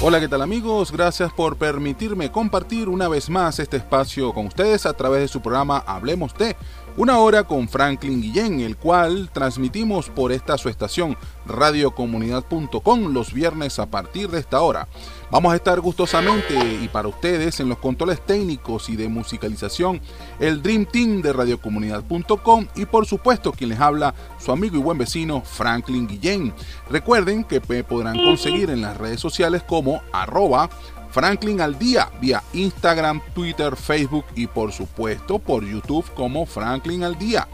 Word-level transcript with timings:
Hola, 0.00 0.20
¿qué 0.20 0.28
tal 0.28 0.42
amigos? 0.42 0.92
Gracias 0.92 1.32
por 1.32 1.56
permitirme 1.56 2.30
compartir 2.30 2.88
una 2.88 3.08
vez 3.08 3.28
más 3.28 3.58
este 3.58 3.78
espacio 3.78 4.32
con 4.32 4.46
ustedes 4.46 4.86
a 4.86 4.92
través 4.92 5.22
de 5.22 5.26
su 5.26 5.40
programa 5.42 5.82
Hablemos 5.84 6.38
de 6.38 6.54
una 6.98 7.18
hora 7.18 7.44
con 7.44 7.68
Franklin 7.68 8.20
Guillén, 8.20 8.58
el 8.58 8.76
cual 8.76 9.30
transmitimos 9.32 10.10
por 10.10 10.32
esta 10.32 10.58
su 10.58 10.68
estación 10.68 11.16
radiocomunidad.com 11.46 13.12
los 13.12 13.32
viernes 13.32 13.78
a 13.78 13.86
partir 13.86 14.28
de 14.28 14.40
esta 14.40 14.60
hora. 14.60 14.88
Vamos 15.30 15.52
a 15.52 15.56
estar 15.56 15.78
gustosamente 15.80 16.56
y 16.82 16.88
para 16.88 17.06
ustedes 17.06 17.60
en 17.60 17.68
los 17.68 17.78
controles 17.78 18.20
técnicos 18.26 18.88
y 18.88 18.96
de 18.96 19.08
musicalización 19.08 20.00
el 20.40 20.60
Dream 20.60 20.86
Team 20.86 21.22
de 21.22 21.32
radiocomunidad.com 21.32 22.66
y 22.74 22.86
por 22.86 23.06
supuesto 23.06 23.52
quien 23.52 23.70
les 23.70 23.78
habla 23.78 24.12
su 24.38 24.50
amigo 24.50 24.76
y 24.76 24.80
buen 24.80 24.98
vecino 24.98 25.42
Franklin 25.42 26.08
Guillén. 26.08 26.52
Recuerden 26.90 27.44
que 27.44 27.60
podrán 27.60 28.16
conseguir 28.16 28.70
en 28.70 28.80
las 28.80 28.96
redes 28.96 29.20
sociales 29.20 29.62
como 29.62 30.02
arroba 30.12 30.68
Franklin 31.18 31.60
al 31.60 31.76
día 31.76 32.08
vía 32.20 32.44
Instagram, 32.52 33.20
Twitter, 33.34 33.74
Facebook 33.74 34.24
y 34.36 34.46
por 34.46 34.70
supuesto 34.70 35.40
por 35.40 35.64
YouTube 35.64 36.08
como 36.14 36.46
Franklin 36.46 37.02
al 37.02 37.18
día. 37.18 37.48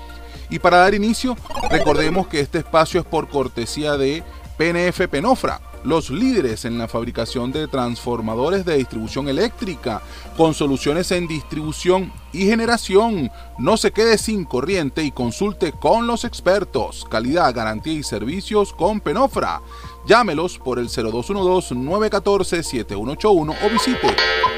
Y 0.50 0.59
para 0.59 0.77
dar 0.77 0.92
inicio, 0.92 1.34
recordemos 1.70 2.27
que 2.27 2.40
este 2.40 2.59
espacio 2.59 3.00
es 3.00 3.06
por 3.06 3.30
cortesía 3.30 3.96
de 3.96 4.23
PNF 4.59 5.09
Penofra, 5.09 5.62
los 5.82 6.10
líderes 6.10 6.66
en 6.66 6.77
la 6.77 6.88
fabricación 6.88 7.52
de 7.52 7.66
transformadores 7.66 8.66
de 8.66 8.77
distribución 8.77 9.28
eléctrica, 9.28 10.02
con 10.37 10.52
soluciones 10.52 11.10
en 11.10 11.26
distribución 11.26 12.12
y 12.34 12.45
generación. 12.45 13.30
No 13.59 13.78
se 13.78 13.92
quede 13.92 14.18
sin 14.18 14.45
corriente 14.45 15.02
y 15.02 15.10
consulte 15.10 15.73
con 15.73 16.06
los 16.06 16.24
expertos. 16.24 17.06
Calidad, 17.10 17.54
garantía 17.54 17.95
y 17.95 18.02
servicios 18.02 18.74
con 18.74 19.01
Penofra. 19.01 19.62
Llámelos 20.06 20.58
por 20.58 20.78
el 20.78 20.88
0212-914-7181 20.88 23.56
o 23.62 23.70
visite 23.70 24.14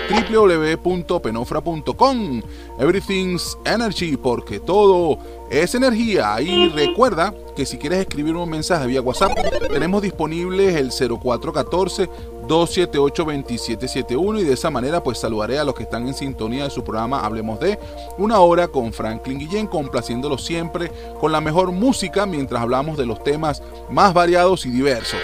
www.penofra.com. 0.09 2.43
Everything's 2.79 3.59
Energy, 3.65 4.16
porque 4.16 4.60
todo 4.60 5.18
es 5.51 5.74
energía. 5.74 6.40
Y 6.40 6.68
recuerda 6.68 7.34
que 7.54 7.66
si 7.66 7.79
quieres 7.79 8.01
escribir 8.01 8.34
un 8.37 8.51
mensaje 8.51 8.87
vía 8.87 9.01
WhatsApp, 9.01 9.32
tenemos 9.68 10.02
disponible 10.02 10.79
el 10.79 10.90
0414 10.90 12.09
278-2771 12.47 14.41
y 14.41 14.45
de 14.45 14.55
esa 14.55 14.71
manera 14.71 15.02
pues 15.02 15.19
saludaré 15.19 15.59
a 15.59 15.65
los 15.65 15.75
que 15.75 15.83
están 15.83 16.07
en 16.07 16.15
sintonía 16.15 16.65
de 16.65 16.71
su 16.71 16.85
programa 16.85 17.21
Hablemos 17.21 17.61
de 17.61 17.79
una 18.19 18.41
hora 18.41 18.69
con 18.69 18.93
Franklin 18.93 19.39
Guillén, 19.39 19.66
complaciéndolo 19.66 20.39
siempre 20.39 20.91
con 21.21 21.33
la 21.33 21.41
mejor 21.41 21.73
música 21.73 22.27
mientras 22.27 22.63
hablamos 22.63 22.97
de 22.97 23.07
los 23.07 23.23
temas 23.23 23.63
más 23.91 24.15
variados 24.15 24.67
y 24.67 24.71
diversos. 24.71 25.21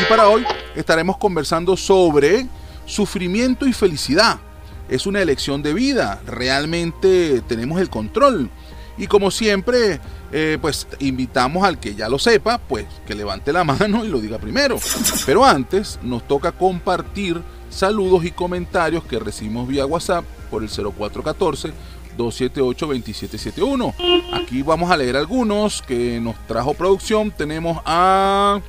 Y 0.00 0.04
para 0.08 0.28
hoy 0.28 0.44
estaremos 0.74 1.18
conversando 1.18 1.76
sobre 1.76 2.46
sufrimiento 2.86 3.66
y 3.66 3.72
felicidad. 3.72 4.38
Es 4.88 5.06
una 5.06 5.22
elección 5.22 5.62
de 5.62 5.74
vida, 5.74 6.20
realmente 6.26 7.42
tenemos 7.42 7.80
el 7.80 7.88
control. 7.88 8.50
Y 8.98 9.06
como 9.06 9.30
siempre, 9.30 10.00
eh, 10.32 10.58
pues 10.60 10.86
invitamos 10.98 11.64
al 11.64 11.78
que 11.78 11.94
ya 11.94 12.08
lo 12.08 12.18
sepa, 12.18 12.58
pues 12.58 12.86
que 13.06 13.14
levante 13.14 13.52
la 13.52 13.64
mano 13.64 14.04
y 14.04 14.08
lo 14.08 14.20
diga 14.20 14.38
primero. 14.38 14.78
Pero 15.26 15.44
antes 15.44 15.98
nos 16.02 16.26
toca 16.26 16.52
compartir 16.52 17.42
saludos 17.70 18.24
y 18.24 18.30
comentarios 18.32 19.04
que 19.04 19.18
recibimos 19.18 19.68
vía 19.68 19.86
WhatsApp 19.86 20.24
por 20.50 20.62
el 20.62 20.68
0414 20.68 21.72
278-2771. 22.16 23.94
Aquí 24.32 24.62
vamos 24.62 24.90
a 24.90 24.96
leer 24.96 25.16
algunos 25.16 25.82
que 25.82 26.20
nos 26.20 26.36
trajo 26.46 26.74
producción. 26.74 27.30
Tenemos 27.30 27.80
a, 27.84 28.60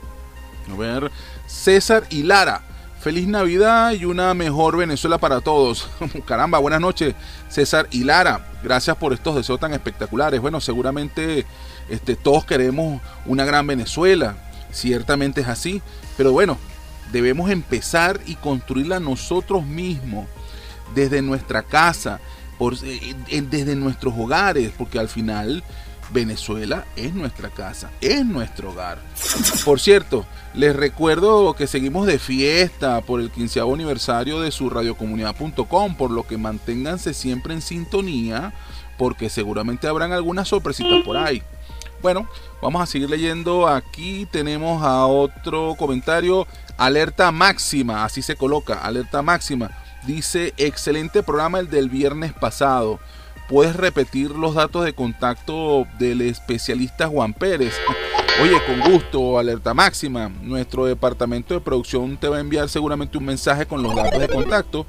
a 0.71 0.75
ver, 0.77 1.11
César 1.45 2.05
y 2.09 2.23
Lara. 2.23 2.63
Feliz 3.03 3.27
Navidad 3.27 3.91
y 3.91 4.05
una 4.05 4.33
mejor 4.33 4.77
Venezuela 4.77 5.17
para 5.17 5.41
todos. 5.41 5.89
Caramba, 6.25 6.57
buenas 6.59 6.79
noches, 6.79 7.13
César 7.49 7.85
y 7.91 8.05
Lara. 8.05 8.47
Gracias 8.63 8.95
por 8.95 9.11
estos 9.11 9.35
deseos 9.35 9.59
tan 9.59 9.73
espectaculares. 9.73 10.39
Bueno, 10.39 10.61
seguramente 10.61 11.45
este, 11.89 12.15
todos 12.15 12.45
queremos 12.45 13.01
una 13.25 13.43
gran 13.43 13.67
Venezuela. 13.67 14.37
Ciertamente 14.71 15.41
es 15.41 15.49
así. 15.49 15.81
Pero 16.15 16.31
bueno, 16.31 16.57
debemos 17.11 17.51
empezar 17.51 18.21
y 18.25 18.35
construirla 18.35 19.01
nosotros 19.01 19.65
mismos, 19.65 20.25
desde 20.95 21.21
nuestra 21.21 21.61
casa, 21.61 22.21
eh, 22.85 23.15
desde 23.49 23.75
nuestros 23.75 24.13
hogares, 24.17 24.71
porque 24.77 24.97
al 24.97 25.09
final 25.09 25.61
Venezuela 26.11 26.85
es 26.95 27.13
nuestra 27.13 27.49
casa, 27.49 27.91
es 28.01 28.25
nuestro 28.25 28.71
hogar. 28.71 28.99
Por 29.65 29.79
cierto, 29.79 30.25
les 30.53 30.75
recuerdo 30.75 31.53
que 31.53 31.67
seguimos 31.67 32.05
de 32.05 32.19
fiesta 32.19 33.01
por 33.01 33.19
el 33.19 33.31
15 33.31 33.61
aniversario 33.61 34.41
de 34.41 34.51
su 34.51 34.69
radiocomunidad.com, 34.69 35.95
por 35.95 36.11
lo 36.11 36.27
que 36.27 36.37
manténganse 36.37 37.13
siempre 37.13 37.53
en 37.53 37.61
sintonía, 37.61 38.53
porque 38.97 39.29
seguramente 39.29 39.87
habrán 39.87 40.11
algunas 40.11 40.47
sorpresitas 40.47 41.03
por 41.03 41.17
ahí. 41.17 41.41
Bueno, 42.01 42.27
vamos 42.61 42.81
a 42.81 42.85
seguir 42.85 43.09
leyendo. 43.09 43.67
Aquí 43.67 44.27
tenemos 44.29 44.83
a 44.83 45.05
otro 45.05 45.75
comentario. 45.77 46.45
Alerta 46.77 47.31
máxima, 47.31 48.03
así 48.03 48.21
se 48.21 48.35
coloca, 48.35 48.79
alerta 48.79 49.21
máxima. 49.21 49.71
Dice, 50.05 50.53
excelente 50.57 51.23
programa 51.23 51.59
el 51.59 51.69
del 51.69 51.89
viernes 51.89 52.33
pasado 52.33 52.99
puedes 53.49 53.75
repetir 53.75 54.31
los 54.31 54.55
datos 54.55 54.85
de 54.85 54.93
contacto 54.93 55.85
del 55.99 56.21
especialista 56.21 57.07
Juan 57.07 57.33
Pérez. 57.33 57.73
Oye, 58.41 58.57
con 58.65 58.91
gusto, 58.91 59.37
alerta 59.37 59.73
máxima. 59.73 60.29
Nuestro 60.41 60.85
departamento 60.85 61.53
de 61.53 61.61
producción 61.61 62.17
te 62.17 62.27
va 62.27 62.37
a 62.37 62.41
enviar 62.41 62.67
seguramente 62.67 63.17
un 63.17 63.25
mensaje 63.25 63.65
con 63.65 63.83
los 63.83 63.95
datos 63.95 64.19
de 64.19 64.27
contacto. 64.27 64.85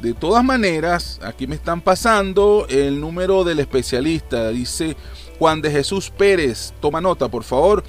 De 0.00 0.14
todas 0.14 0.42
maneras, 0.42 1.20
aquí 1.22 1.46
me 1.46 1.56
están 1.56 1.82
pasando 1.82 2.66
el 2.70 3.00
número 3.00 3.44
del 3.44 3.60
especialista. 3.60 4.48
Dice 4.48 4.96
Juan 5.38 5.60
de 5.60 5.70
Jesús 5.70 6.10
Pérez. 6.10 6.72
Toma 6.80 7.02
nota, 7.02 7.28
por 7.28 7.44
favor. 7.44 7.84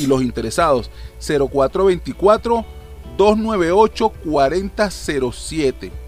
Y 0.00 0.06
los 0.06 0.20
interesados. 0.22 0.90
0424 1.20 2.64
298 3.16 4.12
4007. 4.24 6.03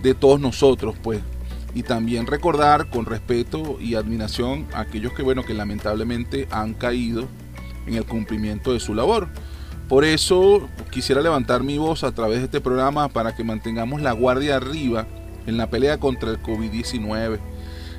de 0.00 0.14
todos 0.14 0.38
nosotros, 0.38 0.94
pues. 1.02 1.18
Y 1.74 1.82
también 1.82 2.28
recordar 2.28 2.88
con 2.88 3.04
respeto 3.04 3.78
y 3.80 3.96
admiración 3.96 4.68
a 4.72 4.82
aquellos 4.82 5.12
que, 5.12 5.24
bueno, 5.24 5.44
que 5.44 5.54
lamentablemente 5.54 6.46
han 6.52 6.72
caído 6.72 7.26
en 7.84 7.94
el 7.94 8.04
cumplimiento 8.04 8.72
de 8.72 8.78
su 8.78 8.94
labor. 8.94 9.26
Por 9.88 10.04
eso 10.04 10.68
quisiera 10.92 11.20
levantar 11.20 11.64
mi 11.64 11.78
voz 11.78 12.04
a 12.04 12.12
través 12.12 12.38
de 12.38 12.44
este 12.44 12.60
programa 12.60 13.08
para 13.08 13.34
que 13.34 13.42
mantengamos 13.42 14.02
la 14.02 14.12
guardia 14.12 14.54
arriba 14.54 15.08
en 15.48 15.56
la 15.56 15.68
pelea 15.68 15.98
contra 15.98 16.30
el 16.30 16.40
COVID-19 16.40 17.40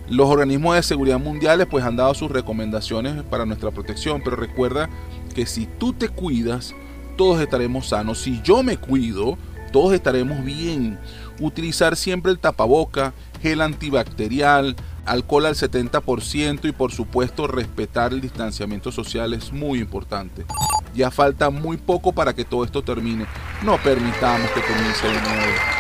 los 0.10 0.30
organismos 0.30 0.76
de 0.76 0.84
seguridad 0.84 1.20
mundiales 1.20 1.68
pues 1.70 1.84
han 1.84 1.96
dado 1.96 2.14
sus 2.14 2.32
recomendaciones 2.32 3.24
para 3.24 3.46
nuestra 3.46 3.72
protección, 3.72 4.22
pero 4.24 4.36
recuerda 4.36 4.90
que 5.34 5.46
si 5.46 5.66
tú 5.66 5.94
te 5.94 6.10
cuidas, 6.10 6.76
todos 7.18 7.42
estaremos 7.42 7.90
sanos. 7.90 8.20
Si 8.20 8.42
yo 8.42 8.64
me 8.64 8.78
cuido, 8.78 9.38
todos 9.72 9.94
estaremos 9.94 10.44
bien. 10.44 11.00
Utilizar 11.40 11.96
siempre 11.96 12.32
el 12.32 12.40
tapaboca, 12.40 13.14
gel 13.42 13.62
antibacterial, 13.62 14.76
alcohol 15.06 15.46
al 15.46 15.56
70% 15.56 16.66
y 16.66 16.72
por 16.72 16.92
supuesto 16.92 17.48
respetar 17.48 18.14
el 18.14 18.22
distanciamiento 18.22 18.92
social 18.92 19.34
es 19.34 19.52
muy 19.52 19.80
importante. 19.80 20.46
Ya 20.94 21.12
falta 21.12 21.50
muy 21.50 21.78
poco 21.78 22.14
para 22.14 22.34
que 22.34 22.46
todo 22.46 22.64
esto 22.64 22.82
termine. 22.84 23.26
No 23.64 23.78
permitamos 23.78 24.50
que 24.52 24.62
comience 24.62 25.08
de 25.08 25.14
nuevo. 25.14 25.75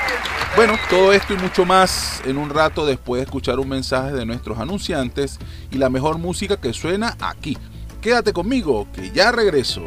Bueno, 0.56 0.78
todo 0.90 1.12
esto 1.12 1.34
y 1.34 1.38
mucho 1.38 1.66
más 1.66 2.22
en 2.26 2.38
un 2.38 2.50
rato 2.50 2.86
después 2.86 3.20
de 3.20 3.26
escuchar 3.26 3.60
un 3.60 3.68
mensaje 3.68 4.14
de 4.14 4.26
nuestros 4.26 4.58
anunciantes 4.58 5.38
y 5.70 5.78
la 5.78 5.90
mejor 5.90 6.18
música 6.18 6.56
que 6.56 6.72
suena 6.72 7.18
aquí. 7.20 7.58
Quédate 8.02 8.32
conmigo, 8.32 8.88
que 8.94 9.12
ya 9.12 9.34
regreso. 9.34 9.82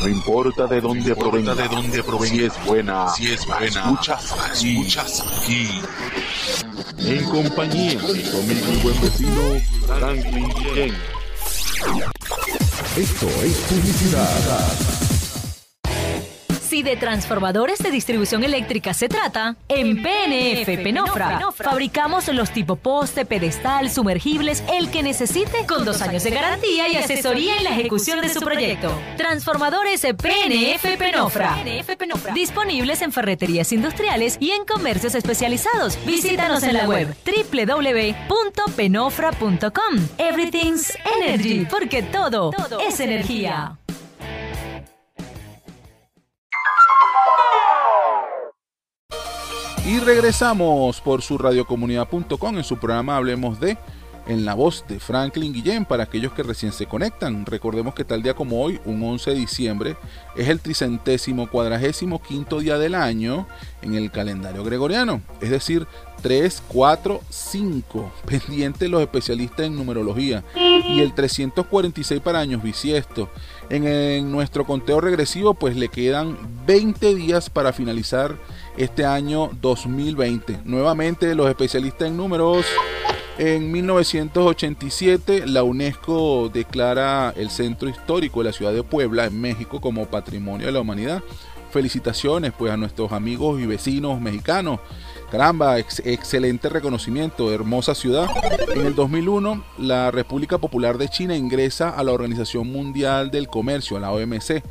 No 0.00 0.08
importa 0.08 0.66
de 0.66 0.80
dónde 0.80 1.14
provenga, 1.14 1.54
de 1.54 1.68
dónde 1.68 2.02
provenga, 2.02 2.34
si 2.34 2.44
es 2.44 2.64
buena, 2.64 3.08
si 3.10 3.30
es 3.30 3.46
buena, 3.46 3.66
escuchas 3.66 4.32
aquí, 4.32 4.70
escuchas 4.78 5.24
aquí. 5.42 5.82
En 6.98 7.24
compañía 7.24 8.00
de 8.00 8.20
tu 8.22 8.38
amigo 8.38 8.72
y 8.72 8.82
buen 8.82 9.00
vecino 9.02 9.60
Franklin 9.86 10.48
Guillén. 10.48 10.94
Esto 12.96 13.26
es 13.42 13.56
publicidad. 13.68 15.03
Si 16.74 16.82
de 16.82 16.96
transformadores 16.96 17.78
de 17.78 17.92
distribución 17.92 18.42
eléctrica 18.42 18.92
se 18.94 19.08
trata, 19.08 19.54
en 19.68 20.02
PNF 20.02 20.66
Penofra 20.82 21.38
fabricamos 21.54 22.26
los 22.34 22.50
tipo 22.50 22.74
poste, 22.74 23.24
pedestal, 23.24 23.92
sumergibles, 23.92 24.64
el 24.72 24.90
que 24.90 25.04
necesite, 25.04 25.66
con 25.68 25.84
dos 25.84 26.02
años 26.02 26.24
de 26.24 26.30
garantía 26.30 26.88
y 26.88 26.96
asesoría 26.96 27.58
en 27.58 27.62
la 27.62 27.70
ejecución 27.70 28.20
de 28.20 28.28
su 28.28 28.40
proyecto. 28.40 28.92
Transformadores 29.16 30.00
PNF 30.00 30.98
Penofra. 30.98 31.58
Disponibles 32.34 33.02
en 33.02 33.12
ferreterías 33.12 33.70
industriales 33.70 34.36
y 34.40 34.50
en 34.50 34.64
comercios 34.64 35.14
especializados. 35.14 35.96
Visítanos 36.04 36.64
en 36.64 36.74
la 36.74 36.88
web 36.88 37.14
www.penofra.com. 37.24 40.08
Everything's 40.18 40.92
Energy, 41.22 41.68
porque 41.70 42.02
todo 42.02 42.50
es 42.84 42.98
energía. 42.98 43.78
Y 49.94 50.00
regresamos 50.00 51.00
por 51.00 51.22
su 51.22 51.38
radiocomunidad.com 51.38 52.58
en 52.58 52.64
su 52.64 52.78
programa 52.78 53.16
Hablemos 53.16 53.60
de 53.60 53.78
en 54.26 54.44
la 54.44 54.54
voz 54.54 54.84
de 54.88 54.98
Franklin 54.98 55.52
Guillén 55.52 55.84
para 55.84 56.02
aquellos 56.02 56.32
que 56.32 56.42
recién 56.42 56.72
se 56.72 56.86
conectan. 56.86 57.46
Recordemos 57.46 57.94
que 57.94 58.04
tal 58.04 58.20
día 58.20 58.34
como 58.34 58.60
hoy, 58.60 58.80
un 58.86 59.00
11 59.00 59.30
de 59.30 59.36
diciembre, 59.36 59.96
es 60.34 60.48
el 60.48 60.58
tricentésimo 60.58 61.48
cuadragésimo 61.48 62.20
quinto 62.20 62.58
día 62.58 62.76
del 62.76 62.96
año 62.96 63.46
en 63.82 63.94
el 63.94 64.10
calendario 64.10 64.64
gregoriano, 64.64 65.20
es 65.40 65.50
decir, 65.50 65.86
3, 66.22 66.62
4, 66.66 67.20
5, 67.28 68.12
pendientes 68.26 68.90
los 68.90 69.00
especialistas 69.00 69.66
en 69.66 69.76
numerología, 69.76 70.42
y 70.56 71.00
el 71.00 71.14
346 71.14 72.20
para 72.20 72.40
años 72.40 72.64
bisiestos. 72.64 73.28
En, 73.68 73.86
en 73.86 74.32
nuestro 74.32 74.64
conteo 74.64 75.00
regresivo, 75.00 75.54
pues 75.54 75.76
le 75.76 75.88
quedan 75.88 76.36
20 76.66 77.14
días 77.14 77.48
para 77.48 77.72
finalizar 77.72 78.36
este 78.76 79.04
año 79.04 79.50
2020. 79.60 80.60
Nuevamente 80.64 81.34
los 81.34 81.48
especialistas 81.48 82.08
en 82.08 82.16
números. 82.16 82.66
En 83.36 83.72
1987 83.72 85.46
la 85.46 85.64
UNESCO 85.64 86.50
declara 86.52 87.32
el 87.36 87.50
centro 87.50 87.88
histórico 87.88 88.40
de 88.40 88.44
la 88.46 88.52
ciudad 88.52 88.72
de 88.72 88.84
Puebla 88.84 89.24
en 89.24 89.40
México 89.40 89.80
como 89.80 90.06
Patrimonio 90.06 90.66
de 90.66 90.72
la 90.72 90.80
Humanidad. 90.80 91.22
Felicitaciones 91.70 92.52
pues 92.56 92.72
a 92.72 92.76
nuestros 92.76 93.10
amigos 93.10 93.60
y 93.60 93.66
vecinos 93.66 94.20
mexicanos. 94.20 94.78
Caramba, 95.34 95.80
excelente 95.80 96.68
reconocimiento, 96.68 97.52
hermosa 97.52 97.96
ciudad. 97.96 98.28
En 98.72 98.86
el 98.86 98.94
2001 98.94 99.64
la 99.78 100.12
República 100.12 100.58
Popular 100.58 100.96
de 100.96 101.08
China 101.08 101.34
ingresa 101.34 101.90
a 101.90 102.04
la 102.04 102.12
Organización 102.12 102.70
Mundial 102.70 103.32
del 103.32 103.48
Comercio, 103.48 103.96
a 103.96 104.00
la 104.00 104.12
OMC. 104.12 104.62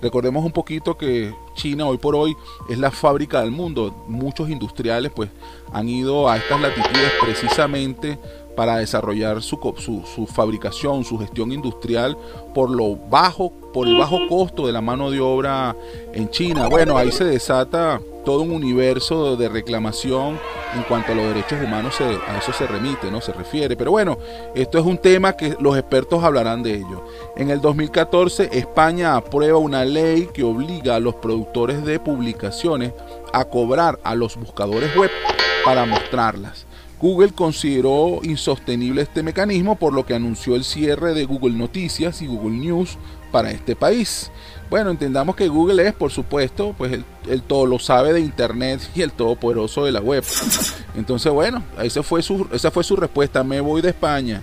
Recordemos 0.00 0.44
un 0.44 0.52
poquito 0.52 0.96
que 0.96 1.34
China 1.54 1.86
hoy 1.86 1.98
por 1.98 2.14
hoy 2.14 2.36
es 2.70 2.78
la 2.78 2.92
fábrica 2.92 3.40
del 3.40 3.50
mundo. 3.50 4.04
Muchos 4.06 4.48
industriales 4.48 5.10
pues 5.12 5.28
han 5.72 5.88
ido 5.88 6.28
a 6.28 6.36
estas 6.36 6.60
latitudes 6.60 7.12
precisamente 7.20 8.16
para 8.56 8.76
desarrollar 8.76 9.42
su, 9.42 9.58
su, 9.78 10.02
su, 10.06 10.26
fabricación, 10.26 11.04
su 11.04 11.18
gestión 11.18 11.52
industrial 11.52 12.16
por 12.54 12.70
lo 12.70 12.96
bajo, 12.96 13.52
por 13.72 13.86
el 13.88 13.96
bajo 13.96 14.18
costo 14.28 14.66
de 14.66 14.72
la 14.72 14.80
mano 14.80 15.10
de 15.10 15.20
obra 15.20 15.74
en 16.12 16.30
China. 16.30 16.68
Bueno, 16.68 16.96
ahí 16.96 17.10
se 17.10 17.24
desata 17.24 18.00
todo 18.24 18.42
un 18.42 18.52
universo 18.52 19.36
de 19.36 19.48
reclamación 19.48 20.38
en 20.74 20.82
cuanto 20.84 21.12
a 21.12 21.14
los 21.14 21.26
derechos 21.26 21.60
humanos, 21.62 22.00
a 22.00 22.38
eso 22.38 22.52
se 22.52 22.66
remite, 22.66 23.10
no 23.10 23.20
se 23.20 23.32
refiere. 23.32 23.76
Pero 23.76 23.90
bueno, 23.90 24.18
esto 24.54 24.78
es 24.78 24.84
un 24.84 24.98
tema 24.98 25.34
que 25.34 25.56
los 25.60 25.76
expertos 25.76 26.22
hablarán 26.22 26.62
de 26.62 26.74
ello. 26.74 27.04
En 27.36 27.50
el 27.50 27.60
2014, 27.60 28.50
España 28.52 29.16
aprueba 29.16 29.58
una 29.58 29.84
ley 29.84 30.28
que 30.32 30.42
obliga 30.42 30.96
a 30.96 31.00
los 31.00 31.16
productores 31.16 31.84
de 31.84 31.98
publicaciones 32.00 32.92
a 33.32 33.44
cobrar 33.44 33.98
a 34.04 34.14
los 34.14 34.36
buscadores 34.36 34.94
web 34.96 35.10
para 35.64 35.84
mostrarlas. 35.84 36.66
Google 37.02 37.32
consideró 37.32 38.20
insostenible 38.22 39.02
este 39.02 39.24
mecanismo, 39.24 39.74
por 39.74 39.92
lo 39.92 40.06
que 40.06 40.14
anunció 40.14 40.54
el 40.54 40.62
cierre 40.62 41.14
de 41.14 41.24
Google 41.24 41.54
Noticias 41.54 42.22
y 42.22 42.28
Google 42.28 42.56
News 42.58 42.96
para 43.32 43.50
este 43.50 43.74
país. 43.74 44.30
Bueno, 44.70 44.90
entendamos 44.90 45.34
que 45.34 45.48
Google 45.48 45.84
es, 45.84 45.94
por 45.94 46.12
supuesto, 46.12 46.76
pues 46.78 46.92
el, 47.28 47.42
todo 47.42 47.66
lo 47.66 47.80
sabe 47.80 48.12
de 48.12 48.20
Internet 48.20 48.80
y 48.94 49.02
el 49.02 49.10
todopoderoso 49.10 49.84
de 49.84 49.90
la 49.90 50.00
web. 50.00 50.22
Entonces, 50.94 51.32
bueno, 51.32 51.64
esa 51.82 52.04
fue 52.04 52.22
su, 52.22 52.46
esa 52.52 52.70
fue 52.70 52.84
su 52.84 52.94
respuesta. 52.94 53.42
Me 53.42 53.60
voy 53.60 53.82
de 53.82 53.88
España. 53.88 54.40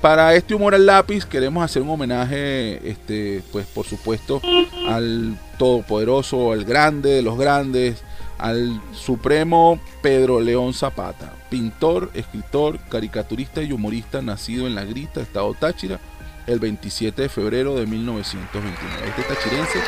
Para 0.00 0.34
este 0.34 0.54
humor 0.54 0.74
al 0.74 0.86
lápiz 0.86 1.26
queremos 1.26 1.62
hacer 1.62 1.82
un 1.82 1.90
homenaje, 1.90 2.80
este, 2.88 3.42
pues 3.52 3.66
por 3.66 3.84
supuesto, 3.84 4.40
al 4.88 5.36
todopoderoso, 5.58 6.52
al 6.52 6.64
grande 6.64 7.10
de 7.10 7.20
los 7.20 7.38
grandes, 7.38 8.02
al 8.40 8.80
supremo 8.94 9.78
Pedro 10.00 10.40
León 10.40 10.72
Zapata, 10.72 11.34
pintor, 11.50 12.10
escritor, 12.14 12.78
caricaturista 12.88 13.62
y 13.62 13.72
humorista 13.72 14.22
nacido 14.22 14.66
en 14.66 14.74
La 14.74 14.84
Grita, 14.84 15.20
Estado 15.20 15.52
Táchira, 15.52 16.00
el 16.46 16.58
27 16.58 17.22
de 17.22 17.28
febrero 17.28 17.74
de 17.76 17.86
1929. 17.86 19.08
Este 19.08 19.22
tachirense 19.22 19.78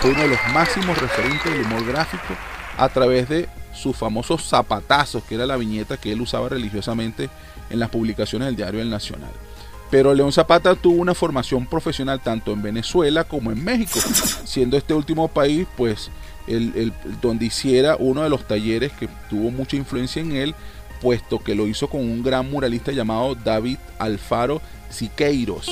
fue 0.00 0.10
uno 0.10 0.22
de 0.22 0.28
los 0.28 0.38
máximos 0.52 0.98
referentes 0.98 1.52
del 1.52 1.62
humor 1.62 1.86
gráfico 1.86 2.34
a 2.76 2.88
través 2.88 3.28
de 3.28 3.48
sus 3.72 3.96
famosos 3.96 4.42
zapatazos, 4.42 5.22
que 5.22 5.36
era 5.36 5.46
la 5.46 5.56
viñeta 5.56 5.96
que 5.96 6.10
él 6.10 6.20
usaba 6.20 6.48
religiosamente 6.48 7.30
en 7.70 7.78
las 7.78 7.90
publicaciones 7.90 8.46
del 8.46 8.56
diario 8.56 8.82
El 8.82 8.90
Nacional. 8.90 9.30
Pero 9.88 10.14
León 10.14 10.32
Zapata 10.32 10.74
tuvo 10.74 11.00
una 11.00 11.14
formación 11.14 11.66
profesional 11.66 12.20
tanto 12.20 12.52
en 12.52 12.62
Venezuela 12.62 13.22
como 13.22 13.52
en 13.52 13.62
México, 13.62 14.00
siendo 14.44 14.76
este 14.76 14.94
último 14.94 15.28
país 15.28 15.66
pues 15.76 16.10
el, 16.46 16.92
donde 17.20 17.46
hiciera 17.46 17.96
uno 17.98 18.22
de 18.22 18.30
los 18.30 18.46
talleres 18.46 18.92
que 18.92 19.08
tuvo 19.28 19.50
mucha 19.50 19.76
influencia 19.76 20.20
en 20.20 20.32
él, 20.32 20.54
puesto 21.00 21.38
que 21.38 21.54
lo 21.54 21.66
hizo 21.66 21.88
con 21.88 22.00
un 22.00 22.22
gran 22.22 22.50
muralista 22.50 22.92
llamado 22.92 23.34
David 23.34 23.78
Alfaro 23.98 24.60
Siqueiros. 24.90 25.66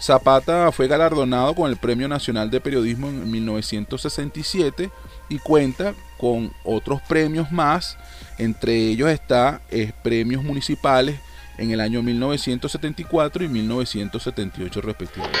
Zapata 0.00 0.70
fue 0.70 0.86
galardonado 0.86 1.54
con 1.54 1.70
el 1.70 1.76
Premio 1.76 2.06
Nacional 2.08 2.50
de 2.50 2.60
Periodismo 2.60 3.08
en 3.08 3.30
1967 3.30 4.90
y 5.28 5.38
cuenta 5.38 5.94
con 6.16 6.52
otros 6.64 7.00
premios 7.02 7.50
más, 7.50 7.96
entre 8.38 8.76
ellos 8.76 9.10
está 9.10 9.60
eh, 9.70 9.92
premios 10.02 10.44
municipales 10.44 11.18
en 11.58 11.72
el 11.72 11.80
año 11.80 12.02
1974 12.02 13.44
y 13.44 13.48
1978 13.48 14.80
respectivamente. 14.80 15.38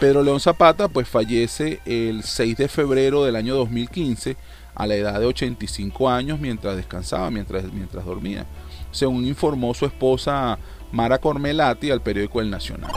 Pedro 0.00 0.22
León 0.22 0.40
Zapata 0.40 0.88
pues 0.88 1.08
fallece 1.08 1.80
el 1.84 2.24
6 2.24 2.56
de 2.56 2.68
febrero 2.68 3.24
del 3.24 3.36
año 3.36 3.54
2015 3.54 4.36
a 4.74 4.86
la 4.86 4.96
edad 4.96 5.20
de 5.20 5.26
85 5.26 6.10
años 6.10 6.40
mientras 6.40 6.76
descansaba, 6.76 7.30
mientras, 7.30 7.72
mientras 7.72 8.04
dormía. 8.04 8.44
Según 8.90 9.24
informó 9.24 9.72
su 9.72 9.86
esposa 9.86 10.58
Mara 10.90 11.18
Cormelati 11.18 11.90
al 11.90 12.02
periódico 12.02 12.40
El 12.40 12.50
Nacional. 12.50 12.92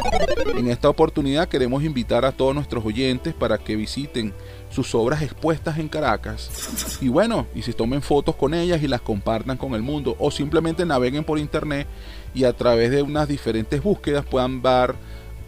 En 0.55 0.67
esta 0.69 0.89
oportunidad 0.89 1.47
queremos 1.47 1.83
invitar 1.83 2.25
a 2.25 2.31
todos 2.31 2.53
nuestros 2.53 2.83
oyentes 2.83 3.33
para 3.33 3.57
que 3.57 3.75
visiten 3.75 4.33
sus 4.69 4.93
obras 4.95 5.21
expuestas 5.21 5.77
en 5.77 5.87
Caracas 5.87 6.97
y 7.01 7.09
bueno, 7.09 7.47
y 7.55 7.61
si 7.61 7.73
tomen 7.73 8.01
fotos 8.01 8.35
con 8.35 8.53
ellas 8.53 8.81
y 8.83 8.87
las 8.87 9.01
compartan 9.01 9.57
con 9.57 9.73
el 9.75 9.81
mundo 9.81 10.15
o 10.19 10.29
simplemente 10.29 10.85
naveguen 10.85 11.23
por 11.23 11.39
internet 11.39 11.87
y 12.33 12.43
a 12.43 12.53
través 12.53 12.91
de 12.91 13.01
unas 13.01 13.27
diferentes 13.27 13.81
búsquedas 13.81 14.25
puedan 14.25 14.61
dar 14.61 14.95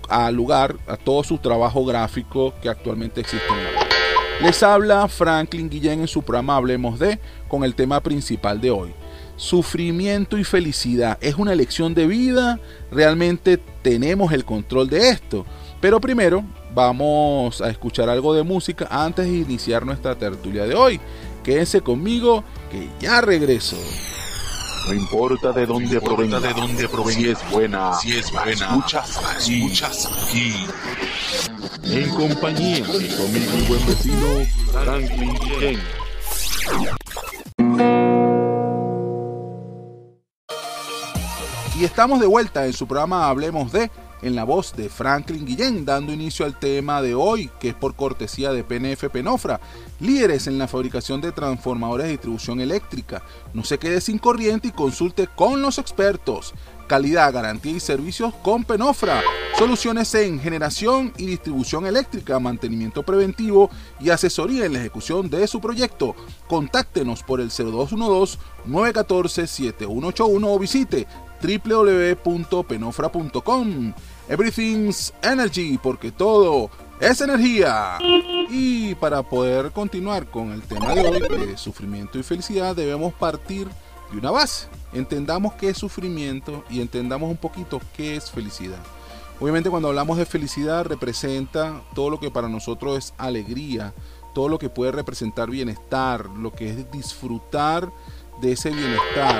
a 0.10 0.32
lugar 0.32 0.76
a 0.88 0.98
todo 0.98 1.24
su 1.24 1.38
trabajo 1.38 1.86
gráfico 1.86 2.54
que 2.62 2.70
actualmente 2.70 3.22
existe 3.22 3.48
en 3.48 3.64
la. 3.64 3.90
Les 4.42 4.64
habla 4.64 5.08
Franklin 5.10 5.70
Guillén 5.70 6.00
en 6.00 6.08
su 6.08 6.22
programa 6.22 6.56
Hablemos 6.56 6.98
de 6.98 7.20
con 7.50 7.66
el 7.66 7.76
tema 7.76 8.00
principal 8.02 8.62
de 8.62 8.72
hoy. 8.72 8.94
Sufrimiento 9.36 10.38
y 10.38 10.44
felicidad. 10.44 11.18
¿Es 11.20 11.36
una 11.36 11.52
elección 11.52 11.94
de 11.94 12.08
vida? 12.08 12.60
¿Realmente 12.90 13.58
tenemos 13.82 14.32
el 14.32 14.46
control 14.46 14.90
de 14.90 15.10
esto? 15.10 15.46
Pero 15.82 16.00
primero 16.00 16.44
vamos 16.74 17.62
a 17.62 17.70
escuchar 17.70 18.10
algo 18.10 18.34
de 18.34 18.44
música 18.44 18.88
antes 18.90 19.26
de 19.26 19.38
iniciar 19.38 19.86
nuestra 19.86 20.16
tertulia 20.16 20.66
de 20.66 20.76
hoy. 20.76 21.00
Quédense 21.44 21.82
conmigo 21.82 22.44
que 22.72 22.88
ya 23.00 23.22
regreso. 23.22 23.78
No 24.90 24.96
importa 24.96 25.52
de 25.52 25.68
dónde 25.68 26.02
provenga, 26.02 26.40
de 26.40 26.52
dónde 26.52 26.90
provenga, 26.90 27.20
si 27.20 27.30
es 27.30 27.52
buena, 27.52 27.94
si 27.94 28.18
es 28.18 28.32
buena, 28.32 28.52
escuchas, 28.52 29.22
escuchas 29.38 30.10
aquí. 30.28 30.66
En 31.84 32.10
compañía 32.10 32.84
de 32.88 33.08
tu 33.08 33.24
amigo 33.24 33.52
y 33.56 33.68
buen 33.68 33.86
vecino 33.86 34.28
Franklin 34.72 35.38
Ken. 35.60 35.80
Y 41.80 41.84
estamos 41.84 42.20
de 42.20 42.26
vuelta 42.26 42.66
en 42.66 42.74
su 42.74 42.88
programa 42.88 43.30
Hablemos 43.30 43.72
de, 43.72 43.92
en 44.22 44.36
la 44.36 44.44
voz 44.44 44.76
de 44.76 44.90
Franklin 44.90 45.46
Guillén, 45.46 45.86
dando 45.86 46.14
inicio 46.14 46.46
al 46.46 46.58
tema 46.58 47.02
de 47.02 47.16
hoy, 47.16 47.50
que 47.60 47.70
es 47.70 47.76
por 47.76 47.96
cortesía 47.96 48.52
de 48.52 48.64
PNF 48.64 49.10
Penofra, 49.10 49.60
líderes 50.00 50.48
en 50.48 50.58
la 50.58 50.68
fabricación 50.68 51.22
de 51.22 51.32
transformadores 51.32 52.06
de 52.06 52.12
distribución 52.12 52.62
eléctrica. 52.62 53.24
No 53.54 53.64
se 53.64 53.78
quede 53.78 54.02
sin 54.02 54.18
corriente 54.18 54.68
y 54.68 54.72
consulte 54.72 55.28
con 55.28 55.62
los 55.62 55.78
expertos. 55.78 56.54
Calidad, 56.88 57.32
garantía 57.32 57.74
y 57.74 57.80
servicios 57.80 58.34
con 58.42 58.64
Penofra. 58.64 59.22
Soluciones 59.58 60.14
en 60.16 60.40
generación 60.40 61.14
y 61.18 61.28
distribución 61.28 61.86
eléctrica, 61.86 62.40
mantenimiento 62.40 63.04
preventivo 63.04 63.70
y 64.00 64.10
asesoría 64.10 64.66
en 64.66 64.74
la 64.74 64.80
ejecución 64.80 65.30
de 65.30 65.46
su 65.48 65.62
proyecto. 65.62 66.16
Contáctenos 66.48 67.22
por 67.22 67.42
el 67.42 67.52
0212-914-7181 67.52 70.44
o 70.44 70.58
visite 70.58 71.06
www.penofra.com. 71.42 73.94
Everything's 74.28 75.14
Energy, 75.24 75.80
porque 75.82 76.12
todo 76.12 76.70
es 77.00 77.22
energía. 77.22 77.98
Y 78.50 78.96
para 78.96 79.24
poder 79.24 79.72
continuar 79.72 80.28
con 80.28 80.52
el 80.52 80.62
tema 80.62 80.94
de 80.94 81.08
hoy, 81.08 81.20
de 81.20 81.58
sufrimiento 81.58 82.20
y 82.20 82.24
felicidad, 82.24 82.76
debemos 82.76 83.14
partir 83.14 83.68
de 84.12 84.18
una 84.18 84.32
base. 84.32 84.68
Entendamos 84.94 85.54
qué 85.54 85.70
es 85.70 85.78
sufrimiento 85.78 86.64
y 86.70 86.82
entendamos 86.82 87.30
un 87.30 87.38
poquito 87.38 87.80
qué 87.96 88.16
es 88.16 88.30
felicidad. 88.30 88.80
Obviamente 89.40 89.70
cuando 89.70 89.88
hablamos 89.88 90.18
de 90.18 90.26
felicidad 90.26 90.86
representa 90.86 91.82
todo 91.96 92.10
lo 92.10 92.20
que 92.20 92.30
para 92.30 92.50
nosotros 92.50 92.98
es 92.98 93.14
alegría, 93.18 93.94
todo 94.34 94.50
lo 94.50 94.60
que 94.60 94.70
puede 94.70 94.92
representar 94.92 95.50
bienestar, 95.50 96.26
lo 96.26 96.52
que 96.52 96.70
es 96.70 96.92
disfrutar 96.92 97.90
de 98.42 98.52
ese 98.52 98.72
bienestar 98.72 99.40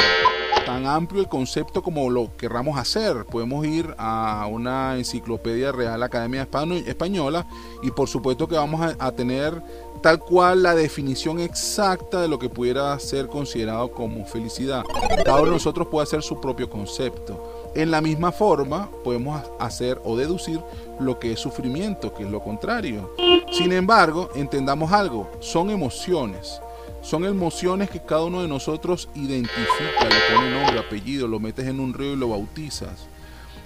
tan 0.70 0.86
amplio 0.86 1.24
el 1.24 1.28
concepto 1.28 1.82
como 1.82 2.12
lo 2.12 2.38
querramos 2.38 2.78
hacer. 2.78 3.26
Podemos 3.26 3.66
ir 3.66 3.96
a 3.98 4.48
una 4.52 4.98
enciclopedia 4.98 5.72
Real 5.72 6.04
Academia 6.04 6.48
Española 6.86 7.48
y 7.82 7.90
por 7.90 8.08
supuesto 8.08 8.48
que 8.48 8.54
vamos 8.54 8.80
a, 8.80 8.96
a, 9.04 9.12
tener 9.12 9.64
tal 10.04 10.20
cual 10.20 10.62
la 10.62 10.76
definición 10.76 11.40
exacta 11.40 12.22
de 12.22 12.28
lo 12.28 12.38
que 12.38 12.50
pudiera 12.50 13.00
ser 13.00 13.26
considerado 13.26 13.92
como 13.92 14.24
felicidad. 14.26 14.84
Cada 15.26 15.38
uno 15.38 15.48
de 15.48 15.54
nosotros 15.54 15.88
puede 15.88 16.04
hacer 16.04 16.22
su 16.22 16.40
propio 16.40 16.70
concepto. 16.70 17.72
En 17.74 17.90
la 17.90 18.00
misma 18.00 18.32
forma 18.32 18.92
podemos 19.04 19.42
hacer 19.60 20.00
o 20.04 20.16
deducir 20.16 20.62
lo 21.00 21.18
que 21.18 21.32
es 21.32 21.40
sufrimiento, 21.40 22.14
que 22.14 22.26
es 22.26 22.30
lo 22.30 22.44
contrario. 22.44 23.16
Sin 23.52 23.72
embargo, 23.72 24.30
entendamos 24.36 24.92
algo, 24.92 25.32
son 25.40 25.72
emociones 25.72 26.62
son 27.02 27.26
emociones 27.26 27.90
que 27.90 28.02
cada 28.02 28.24
uno 28.24 28.42
de 28.42 28.48
nosotros 28.48 29.10
identifica, 29.16 30.10
le 30.10 30.36
pone 30.36 30.52
nombre, 30.52 30.80
apellido, 30.80 31.28
lo 31.28 31.40
metes 31.40 31.68
en 31.68 31.80
un 31.80 31.94
río 31.94 32.14
y 32.14 32.18
lo 32.18 32.30
bautizas. 32.30 33.08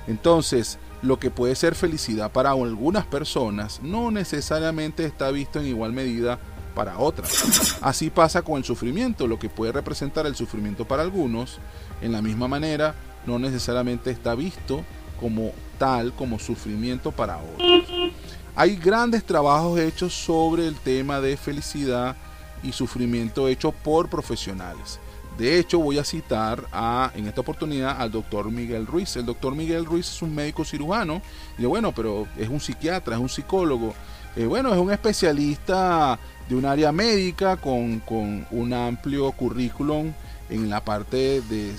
Entonces, 0.07 0.77
lo 1.01 1.19
que 1.19 1.31
puede 1.31 1.55
ser 1.55 1.75
felicidad 1.75 2.31
para 2.31 2.51
algunas 2.51 3.05
personas 3.05 3.81
no 3.81 4.11
necesariamente 4.11 5.05
está 5.05 5.31
visto 5.31 5.59
en 5.59 5.67
igual 5.67 5.91
medida 5.93 6.39
para 6.73 6.97
otras. 6.97 7.77
Así 7.81 8.09
pasa 8.09 8.41
con 8.41 8.57
el 8.57 8.63
sufrimiento, 8.63 9.27
lo 9.27 9.39
que 9.39 9.49
puede 9.49 9.71
representar 9.71 10.25
el 10.25 10.35
sufrimiento 10.35 10.85
para 10.85 11.03
algunos, 11.03 11.59
en 12.01 12.11
la 12.11 12.21
misma 12.21 12.47
manera, 12.47 12.95
no 13.25 13.39
necesariamente 13.39 14.11
está 14.11 14.35
visto 14.35 14.83
como 15.19 15.51
tal, 15.77 16.13
como 16.13 16.39
sufrimiento 16.39 17.11
para 17.11 17.37
otros. 17.37 18.13
Hay 18.55 18.75
grandes 18.75 19.23
trabajos 19.23 19.79
hechos 19.79 20.13
sobre 20.13 20.67
el 20.67 20.75
tema 20.75 21.19
de 21.21 21.37
felicidad 21.37 22.15
y 22.63 22.71
sufrimiento 22.71 23.47
hecho 23.47 23.71
por 23.71 24.09
profesionales. 24.09 24.99
De 25.37 25.57
hecho, 25.57 25.79
voy 25.79 25.97
a 25.97 26.03
citar 26.03 26.63
a, 26.71 27.11
en 27.15 27.27
esta 27.27 27.41
oportunidad 27.41 27.99
al 27.99 28.11
doctor 28.11 28.51
Miguel 28.51 28.85
Ruiz. 28.85 29.15
El 29.15 29.25
doctor 29.25 29.55
Miguel 29.55 29.85
Ruiz 29.85 30.07
es 30.07 30.21
un 30.21 30.33
médico 30.33 30.63
cirujano. 30.63 31.21
Y 31.57 31.65
bueno, 31.65 31.91
pero 31.91 32.27
es 32.37 32.49
un 32.49 32.59
psiquiatra, 32.59 33.15
es 33.15 33.21
un 33.21 33.29
psicólogo. 33.29 33.95
Eh, 34.35 34.45
bueno, 34.45 34.71
es 34.73 34.79
un 34.79 34.91
especialista 34.91 36.19
de 36.47 36.55
un 36.55 36.65
área 36.65 36.91
médica 36.91 37.57
con, 37.57 37.99
con, 38.01 38.45
un 38.51 38.73
amplio 38.73 39.31
currículum 39.31 40.13
en 40.49 40.69
la 40.69 40.83
parte 40.83 41.41
de 41.41 41.73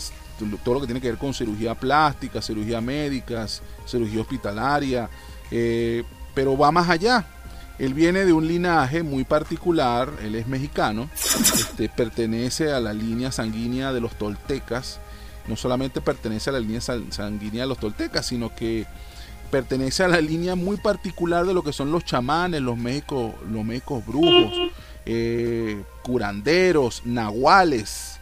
todo 0.65 0.75
lo 0.75 0.81
que 0.81 0.87
tiene 0.87 1.01
que 1.01 1.09
ver 1.09 1.19
con 1.19 1.33
cirugía 1.33 1.77
plástica, 1.77 2.43
cirugía 2.43 2.81
médica, 2.81 3.47
cirugía 3.87 4.21
hospitalaria. 4.21 5.09
Eh, 5.51 6.03
pero 6.35 6.59
va 6.59 6.73
más 6.73 6.89
allá. 6.89 7.25
Él 7.79 7.93
viene 7.93 8.25
de 8.25 8.33
un 8.33 8.47
linaje 8.47 9.03
muy 9.03 9.25
particular, 9.25 10.13
él 10.23 10.37
es 10.37 10.47
mexicano, 10.47 11.11
este, 11.15 11.89
pertenece 11.89 12.73
a 12.73 12.79
la 12.79 12.93
línea 12.93 13.33
sanguínea 13.33 13.93
de 13.93 14.01
los 14.01 14.17
toltecas, 14.17 15.01
no 15.49 15.57
solamente 15.57 16.01
pertenece 16.01 16.51
a 16.51 16.53
la 16.53 16.61
línea 16.61 16.81
sanguínea 16.81 17.63
de 17.63 17.69
los 17.69 17.79
toltecas, 17.79 18.27
sino 18.27 18.55
que 18.55 18.87
pertenece 19.51 20.05
a 20.05 20.09
la 20.09 20.21
línea 20.21 20.55
muy 20.55 20.77
particular 20.77 21.47
de 21.47 21.55
lo 21.55 21.63
que 21.63 21.73
son 21.73 21.91
los 21.91 22.05
chamanes, 22.05 22.61
los 22.61 22.77
médicos, 22.77 23.35
los 23.51 23.65
médicos 23.65 24.07
brujos, 24.07 24.53
eh, 25.05 25.83
curanderos, 26.03 27.03
nahuales, 27.05 28.19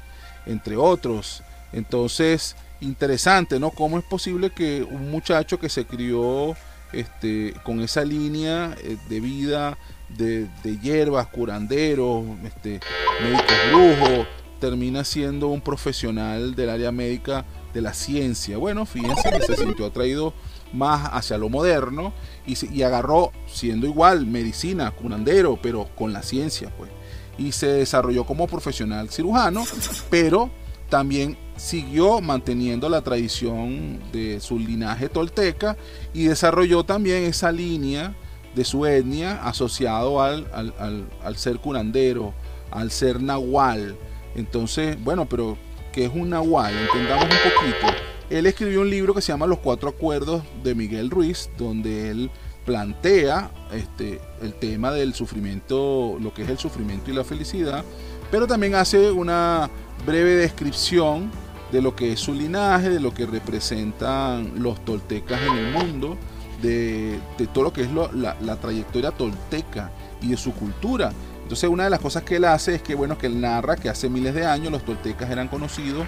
entre 0.46 0.76
otros. 0.76 1.42
Entonces, 1.72 2.56
interesante, 2.80 3.60
¿no? 3.60 3.70
¿Cómo 3.70 3.98
es 3.98 4.04
posible 4.04 4.50
que 4.50 4.82
un 4.82 5.10
muchacho 5.10 5.58
que 5.58 5.68
se 5.68 5.86
crió 5.86 6.56
este, 6.92 7.54
con 7.64 7.80
esa 7.80 8.04
línea 8.04 8.76
eh, 8.82 8.96
de 9.08 9.20
vida 9.20 9.78
de, 10.16 10.48
hierbas, 10.82 11.26
curanderos, 11.28 12.24
este, 12.44 12.80
médicos 13.22 13.56
brujos, 13.70 14.26
termina 14.60 15.04
siendo 15.04 15.48
un 15.48 15.60
profesional 15.60 16.54
del 16.54 16.70
área 16.70 16.92
médica 16.92 17.44
de 17.74 17.80
la 17.80 17.94
ciencia. 17.94 18.58
Bueno, 18.58 18.86
fíjense 18.86 19.30
que 19.30 19.42
se 19.42 19.56
sintió 19.56 19.86
atraído 19.86 20.34
más 20.72 21.08
hacia 21.12 21.38
lo 21.38 21.48
moderno 21.48 22.12
y, 22.46 22.56
y 22.72 22.82
agarró, 22.82 23.32
siendo 23.46 23.86
igual, 23.86 24.26
medicina, 24.26 24.90
curandero, 24.90 25.58
pero 25.60 25.88
con 25.96 26.12
la 26.12 26.22
ciencia, 26.22 26.70
pues. 26.76 26.90
Y 27.38 27.52
se 27.52 27.66
desarrolló 27.66 28.24
como 28.24 28.46
profesional 28.46 29.08
cirujano, 29.08 29.64
pero 30.10 30.50
también 30.92 31.38
siguió 31.56 32.20
manteniendo 32.20 32.90
la 32.90 33.00
tradición 33.00 33.98
de 34.12 34.40
su 34.40 34.58
linaje 34.58 35.08
tolteca 35.08 35.78
y 36.12 36.24
desarrolló 36.24 36.84
también 36.84 37.22
esa 37.22 37.50
línea 37.50 38.14
de 38.54 38.62
su 38.62 38.84
etnia 38.84 39.42
asociado 39.42 40.20
al, 40.20 40.46
al, 40.52 41.36
ser 41.38 41.60
curandero, 41.60 42.34
al 42.70 42.90
ser 42.90 43.22
nahual. 43.22 43.96
Entonces, 44.34 45.02
bueno, 45.02 45.26
pero 45.26 45.56
¿qué 45.94 46.04
es 46.04 46.10
un 46.14 46.28
nahual? 46.28 46.74
Entendamos 46.76 47.24
un 47.24 47.30
poquito. 47.30 47.86
Él 48.28 48.44
escribió 48.44 48.82
un 48.82 48.90
libro 48.90 49.14
que 49.14 49.22
se 49.22 49.32
llama 49.32 49.46
Los 49.46 49.60
Cuatro 49.60 49.88
Acuerdos 49.88 50.42
de 50.62 50.74
Miguel 50.74 51.08
Ruiz, 51.08 51.48
donde 51.56 52.10
él 52.10 52.30
plantea 52.66 53.50
este, 53.72 54.20
el 54.42 54.52
tema 54.52 54.92
del 54.92 55.14
sufrimiento, 55.14 56.18
lo 56.20 56.34
que 56.34 56.42
es 56.42 56.50
el 56.50 56.58
sufrimiento 56.58 57.10
y 57.10 57.14
la 57.14 57.24
felicidad, 57.24 57.82
pero 58.30 58.46
también 58.46 58.74
hace 58.74 59.10
una 59.10 59.70
breve 60.06 60.34
descripción 60.36 61.30
de 61.70 61.80
lo 61.80 61.96
que 61.96 62.12
es 62.12 62.20
su 62.20 62.34
linaje, 62.34 62.90
de 62.90 63.00
lo 63.00 63.14
que 63.14 63.26
representan 63.26 64.62
los 64.62 64.84
toltecas 64.84 65.40
en 65.40 65.56
el 65.56 65.72
mundo, 65.72 66.18
de, 66.60 67.18
todo 67.52 67.64
lo 67.64 67.72
que 67.72 67.82
es 67.82 67.88
la, 67.90 68.56
trayectoria 68.56 69.10
tolteca 69.10 69.90
y 70.20 70.28
de 70.28 70.36
su 70.36 70.52
cultura. 70.52 71.12
Entonces 71.42 71.68
una 71.68 71.84
de 71.84 71.90
las 71.90 72.00
cosas 72.00 72.22
que 72.22 72.36
él 72.36 72.44
hace 72.44 72.76
es 72.76 72.82
que 72.82 72.94
bueno 72.94 73.18
que 73.18 73.26
él 73.26 73.40
narra 73.40 73.76
que 73.76 73.88
hace 73.88 74.08
miles 74.08 74.32
de 74.34 74.46
años 74.46 74.70
los 74.70 74.84
toltecas 74.84 75.28
eran 75.28 75.48
conocidos 75.48 76.06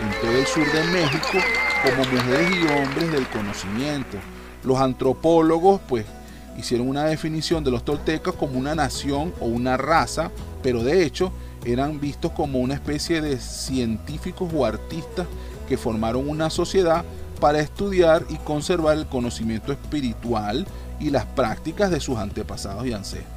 en 0.00 0.20
todo 0.20 0.38
el 0.38 0.46
sur 0.46 0.64
de 0.72 0.84
México 0.84 1.38
como 1.82 2.04
mujeres 2.04 2.50
y 2.50 2.82
hombres 2.82 3.12
del 3.12 3.26
conocimiento. 3.28 4.16
Los 4.64 4.78
antropólogos 4.78 5.80
pues 5.88 6.06
hicieron 6.56 6.88
una 6.88 7.04
definición 7.04 7.64
de 7.64 7.70
los 7.70 7.84
toltecas 7.84 8.34
como 8.34 8.58
una 8.58 8.74
nación 8.74 9.34
o 9.40 9.46
una 9.46 9.76
raza, 9.76 10.30
pero 10.62 10.82
de 10.82 11.04
hecho 11.04 11.32
eran 11.66 12.00
vistos 12.00 12.32
como 12.32 12.60
una 12.60 12.74
especie 12.74 13.20
de 13.20 13.38
científicos 13.38 14.50
o 14.54 14.64
artistas 14.64 15.26
que 15.68 15.76
formaron 15.76 16.28
una 16.28 16.48
sociedad 16.48 17.04
para 17.40 17.60
estudiar 17.60 18.24
y 18.28 18.36
conservar 18.36 18.96
el 18.96 19.06
conocimiento 19.06 19.72
espiritual 19.72 20.66
y 21.00 21.10
las 21.10 21.26
prácticas 21.26 21.90
de 21.90 22.00
sus 22.00 22.18
antepasados 22.18 22.86
y 22.86 22.92
ancestros. 22.92 23.36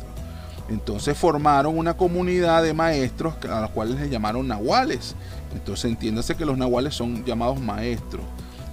Entonces 0.70 1.18
formaron 1.18 1.78
una 1.78 1.98
comunidad 1.98 2.62
de 2.64 2.74
maestros 2.74 3.34
a 3.50 3.62
los 3.62 3.72
cuales 3.72 4.00
les 4.00 4.12
llamaron 4.12 4.48
nahuales. 4.48 5.16
Entonces 5.54 5.86
entiéndase 5.86 6.36
que 6.36 6.46
los 6.46 6.58
nahuales 6.58 6.94
son 6.94 7.26
llamados 7.26 7.60
maestros 7.60 8.24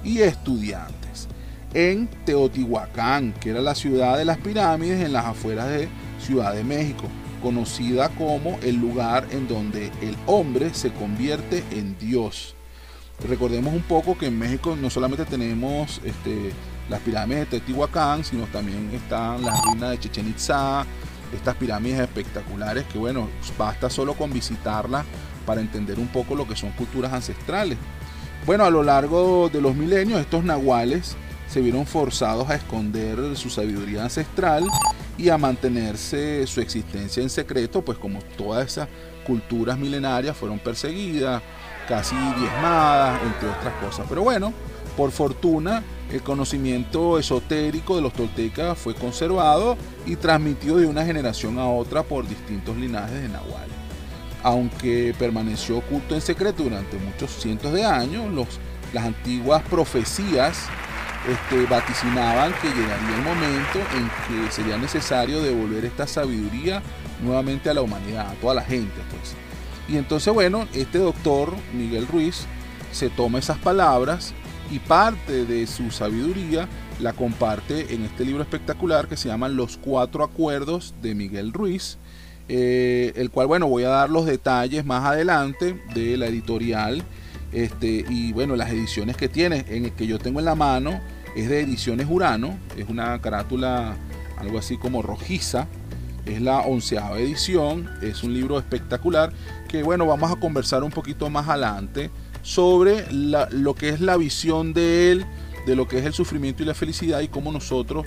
y 0.04 0.20
estudiantes. 0.20 1.28
En 1.72 2.08
Teotihuacán, 2.24 3.32
que 3.32 3.50
era 3.50 3.60
la 3.60 3.74
ciudad 3.74 4.18
de 4.18 4.24
las 4.26 4.38
pirámides 4.38 5.02
en 5.02 5.12
las 5.12 5.24
afueras 5.24 5.68
de 5.68 5.88
Ciudad 6.20 6.54
de 6.54 6.64
México, 6.64 7.04
conocida 7.46 8.08
como 8.08 8.58
el 8.62 8.74
lugar 8.74 9.28
en 9.30 9.46
donde 9.46 9.92
el 10.02 10.16
hombre 10.26 10.74
se 10.74 10.92
convierte 10.92 11.62
en 11.70 11.96
Dios. 11.96 12.56
Recordemos 13.28 13.72
un 13.72 13.82
poco 13.82 14.18
que 14.18 14.26
en 14.26 14.36
México 14.36 14.74
no 14.74 14.90
solamente 14.90 15.24
tenemos 15.26 16.00
este, 16.04 16.50
las 16.90 16.98
pirámides 17.02 17.48
de 17.48 17.60
Teotihuacán, 17.60 18.24
sino 18.24 18.46
también 18.46 18.90
están 18.92 19.42
las 19.42 19.62
ruinas 19.62 19.90
de 19.90 20.00
Chichen 20.00 20.28
Itza, 20.28 20.84
estas 21.32 21.54
pirámides 21.54 22.00
espectaculares 22.00 22.82
que 22.92 22.98
bueno, 22.98 23.28
basta 23.56 23.88
solo 23.90 24.14
con 24.14 24.32
visitarlas 24.32 25.04
para 25.46 25.60
entender 25.60 26.00
un 26.00 26.08
poco 26.08 26.34
lo 26.34 26.48
que 26.48 26.56
son 26.56 26.72
culturas 26.72 27.12
ancestrales. 27.12 27.78
Bueno, 28.44 28.64
a 28.64 28.70
lo 28.70 28.82
largo 28.82 29.48
de 29.50 29.60
los 29.60 29.76
milenios 29.76 30.18
estos 30.18 30.42
nahuales 30.42 31.14
se 31.46 31.60
vieron 31.60 31.86
forzados 31.86 32.50
a 32.50 32.56
esconder 32.56 33.36
su 33.36 33.50
sabiduría 33.50 34.02
ancestral 34.02 34.64
y 35.18 35.28
a 35.28 35.38
mantenerse 35.38 36.46
su 36.46 36.60
existencia 36.60 37.22
en 37.22 37.30
secreto, 37.30 37.82
pues 37.82 37.98
como 37.98 38.20
todas 38.36 38.66
esas 38.66 38.88
culturas 39.26 39.78
milenarias 39.78 40.36
fueron 40.36 40.58
perseguidas, 40.58 41.42
casi 41.88 42.14
diezmadas, 42.38 43.20
entre 43.22 43.48
otras 43.48 43.74
cosas. 43.82 44.06
Pero 44.08 44.22
bueno, 44.22 44.52
por 44.96 45.10
fortuna, 45.10 45.82
el 46.10 46.22
conocimiento 46.22 47.18
esotérico 47.18 47.96
de 47.96 48.02
los 48.02 48.12
toltecas 48.12 48.78
fue 48.78 48.94
conservado 48.94 49.76
y 50.06 50.16
transmitido 50.16 50.78
de 50.78 50.86
una 50.86 51.04
generación 51.04 51.58
a 51.58 51.68
otra 51.68 52.02
por 52.02 52.26
distintos 52.26 52.76
linajes 52.76 53.22
de 53.22 53.28
nahuales. 53.28 53.76
Aunque 54.42 55.14
permaneció 55.18 55.78
oculto 55.78 56.14
en 56.14 56.20
secreto 56.20 56.62
durante 56.62 56.98
muchos 56.98 57.30
cientos 57.32 57.72
de 57.72 57.84
años, 57.84 58.32
los, 58.32 58.46
las 58.92 59.04
antiguas 59.04 59.62
profecías 59.64 60.68
este, 61.28 61.66
vaticinaban 61.66 62.52
que 62.60 62.68
llegaría 62.68 63.16
el 63.16 63.22
momento 63.22 63.78
en 63.96 64.08
que 64.44 64.52
sería 64.52 64.78
necesario 64.78 65.42
devolver 65.42 65.84
esta 65.84 66.06
sabiduría 66.06 66.82
nuevamente 67.22 67.70
a 67.70 67.74
la 67.74 67.82
humanidad, 67.82 68.30
a 68.30 68.34
toda 68.34 68.54
la 68.54 68.62
gente. 68.62 68.94
Pues. 69.10 69.34
Y 69.88 69.96
entonces, 69.96 70.32
bueno, 70.32 70.68
este 70.72 70.98
doctor 70.98 71.54
Miguel 71.74 72.06
Ruiz 72.06 72.46
se 72.92 73.08
toma 73.08 73.38
esas 73.38 73.58
palabras 73.58 74.34
y 74.70 74.78
parte 74.78 75.44
de 75.44 75.66
su 75.66 75.90
sabiduría 75.90 76.68
la 77.00 77.12
comparte 77.12 77.94
en 77.94 78.04
este 78.04 78.24
libro 78.24 78.42
espectacular 78.42 79.06
que 79.06 79.16
se 79.16 79.28
llama 79.28 79.48
Los 79.48 79.76
Cuatro 79.76 80.24
Acuerdos 80.24 80.94
de 81.02 81.14
Miguel 81.14 81.52
Ruiz, 81.52 81.98
eh, 82.48 83.12
el 83.16 83.30
cual, 83.30 83.48
bueno, 83.48 83.66
voy 83.68 83.84
a 83.84 83.88
dar 83.88 84.10
los 84.10 84.24
detalles 84.26 84.84
más 84.84 85.04
adelante 85.04 85.80
de 85.94 86.16
la 86.16 86.26
editorial 86.26 87.02
este, 87.52 88.04
y, 88.08 88.32
bueno, 88.32 88.56
las 88.56 88.70
ediciones 88.70 89.16
que 89.16 89.28
tiene, 89.28 89.64
en 89.68 89.86
el 89.86 89.92
que 89.92 90.06
yo 90.06 90.18
tengo 90.18 90.38
en 90.38 90.46
la 90.46 90.54
mano, 90.54 91.00
es 91.36 91.50
de 91.50 91.60
Ediciones 91.60 92.06
Urano, 92.08 92.58
es 92.76 92.88
una 92.88 93.20
carátula 93.20 93.96
algo 94.38 94.58
así 94.58 94.78
como 94.78 95.02
rojiza, 95.02 95.68
es 96.24 96.40
la 96.40 96.60
onceava 96.60 97.18
edición, 97.18 97.88
es 98.02 98.24
un 98.24 98.34
libro 98.34 98.58
espectacular 98.58 99.32
que 99.68 99.82
bueno, 99.82 100.06
vamos 100.06 100.32
a 100.32 100.36
conversar 100.36 100.82
un 100.82 100.90
poquito 100.90 101.28
más 101.30 101.48
adelante 101.48 102.10
sobre 102.42 103.06
lo 103.12 103.74
que 103.74 103.90
es 103.90 104.00
la 104.00 104.16
visión 104.16 104.72
de 104.72 105.12
él, 105.12 105.26
de 105.66 105.76
lo 105.76 105.86
que 105.86 105.98
es 105.98 106.06
el 106.06 106.14
sufrimiento 106.14 106.62
y 106.62 106.66
la 106.66 106.74
felicidad 106.74 107.20
y 107.20 107.28
cómo 107.28 107.52
nosotros 107.52 108.06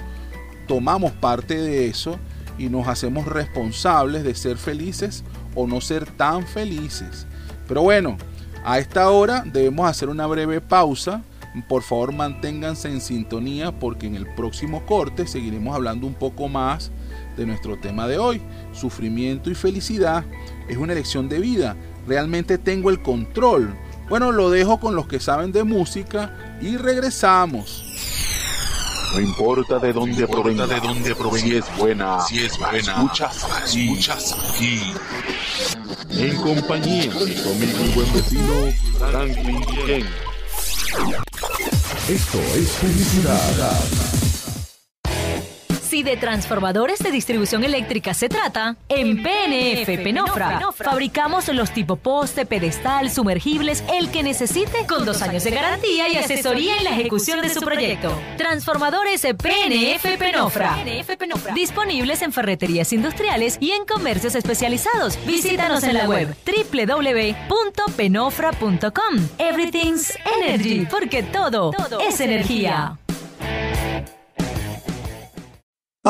tomamos 0.68 1.12
parte 1.12 1.56
de 1.56 1.88
eso 1.88 2.18
y 2.58 2.70
nos 2.70 2.88
hacemos 2.88 3.26
responsables 3.26 4.24
de 4.24 4.36
ser 4.36 4.58
felices 4.58 5.24
o 5.56 5.68
no 5.68 5.82
ser 5.82 6.06
tan 6.06 6.48
felices. 6.48 7.28
Pero 7.68 7.84
bueno, 7.84 8.18
a 8.66 8.80
esta 8.80 9.10
hora 9.10 9.44
debemos 9.46 9.88
hacer 9.88 10.10
una 10.10 10.26
breve 10.26 10.62
pausa 10.62 11.24
por 11.68 11.82
favor 11.82 12.14
manténganse 12.14 12.90
en 12.90 13.02
sintonía 13.02 13.72
porque 13.72 14.08
en 14.08 14.16
el 14.16 14.28
próximo 14.28 14.86
corte 14.86 15.28
seguiremos 15.28 15.76
hablando 15.76 16.06
un 16.06 16.14
poco 16.14 16.48
más 16.48 16.92
de 17.38 17.46
nuestro 17.46 17.78
tema 17.80 18.08
de 18.08 18.18
hoy. 18.18 18.42
Sufrimiento 18.74 19.50
y 19.50 19.56
felicidad 19.56 20.26
es 20.68 20.78
una 20.78 20.94
elección 20.94 21.28
de 21.28 21.40
vida. 21.40 21.76
Realmente 22.08 22.58
tengo 22.58 22.90
el 22.90 23.02
control. 23.02 23.74
Bueno, 24.10 24.32
lo 24.32 24.50
dejo 24.50 24.80
con 24.80 24.96
los 24.96 25.08
que 25.08 25.20
saben 25.20 25.52
de 25.52 25.64
música 25.64 26.58
y 26.62 26.78
regresamos. 26.78 27.86
No 29.14 29.20
importa 29.20 29.80
de 29.80 29.92
dónde 29.92 30.28
provenga, 30.28 30.68
de 30.68 30.80
dónde 30.80 31.16
provenga, 31.16 31.48
si 31.48 31.56
es 31.56 31.78
buena, 31.78 32.20
si 32.22 32.40
es 32.40 32.60
buena, 32.60 32.80
escuchas, 32.80 33.48
escuchas 33.66 34.36
aquí. 34.54 34.94
En 36.12 36.36
compañía 36.38 37.04
de 37.04 37.42
conmigo 37.42 37.80
y 37.86 37.92
buen 37.96 38.14
vecino 38.14 38.54
Franklin 39.00 39.62
Ken. 39.86 40.29
Esto 42.08 42.40
es 42.56 42.70
publicidad. 42.82 44.09
Si 45.90 46.04
de 46.04 46.18
transformadores 46.18 47.00
de 47.00 47.10
distribución 47.10 47.64
eléctrica 47.64 48.14
se 48.14 48.30
trata, 48.30 48.76
en 48.90 49.24
PNF 49.24 49.88
Penofra 50.04 50.62
fabricamos 50.72 51.48
los 51.48 51.72
tipo 51.72 51.96
poste, 51.96 52.46
pedestal, 52.46 53.10
sumergibles, 53.10 53.84
el 53.92 54.12
que 54.12 54.22
necesite, 54.22 54.86
con 54.86 55.04
dos 55.04 55.24
años 55.24 55.44
de 55.44 55.50
garantía 55.50 56.08
y 56.08 56.18
asesoría 56.18 56.78
en 56.78 56.84
la 56.84 56.92
ejecución 56.92 57.42
de 57.42 57.50
su 57.50 57.62
proyecto. 57.62 58.16
Transformadores 58.38 59.22
PNF 59.22 60.06
Penofra. 60.20 60.78
Disponibles 61.56 62.22
en 62.22 62.34
ferreterías 62.34 62.94
industriales 62.94 63.58
y 63.60 63.72
en 63.72 63.88
comercios 63.88 64.36
especializados. 64.36 65.18
Visítanos 65.26 65.84
en 65.84 65.96
la 65.96 66.08
web 66.08 66.36
www.penofra.com. 66.46 69.28
Everything's 69.40 70.14
Energy, 70.40 70.86
porque 70.86 71.24
todo 71.24 71.74
es 72.08 72.20
energía. 72.20 72.96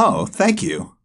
Oh, 0.01 0.25
thank 0.25 0.63
you. 0.63 0.98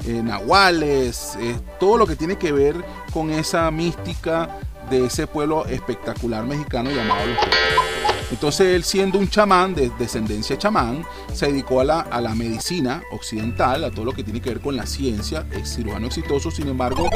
eh, 0.06 0.22
nahuales, 0.24 1.36
todo 1.80 1.98
lo 1.98 2.06
que 2.06 2.16
tiene 2.16 2.38
que 2.38 2.52
ver 2.52 2.76
con 3.12 3.32
esa 3.32 3.72
mística 3.72 4.60
de 4.92 5.06
ese 5.06 5.26
pueblo 5.26 5.66
espectacular 5.66 6.46
mexicano 6.46 6.92
llamado 6.92 7.26
los 7.26 7.38
entonces 8.34 8.76
él 8.76 8.84
siendo 8.84 9.20
un 9.20 9.30
chamán 9.30 9.76
de 9.76 9.92
descendencia 10.00 10.58
chamán, 10.58 11.06
se 11.32 11.46
dedicó 11.48 11.82
a 11.82 11.84
la, 11.84 12.00
a 12.00 12.20
la 12.20 12.34
medicina 12.34 13.04
occidental, 13.12 13.84
a 13.84 13.92
todo 13.92 14.06
lo 14.06 14.12
que 14.12 14.24
tiene 14.24 14.42
que 14.42 14.50
ver 14.50 14.60
con 14.60 14.76
la 14.76 14.88
ciencia, 14.88 15.46
es 15.52 15.76
cirujano 15.76 16.08
exitoso, 16.08 16.50
sin 16.50 16.68
embargo 16.68 17.08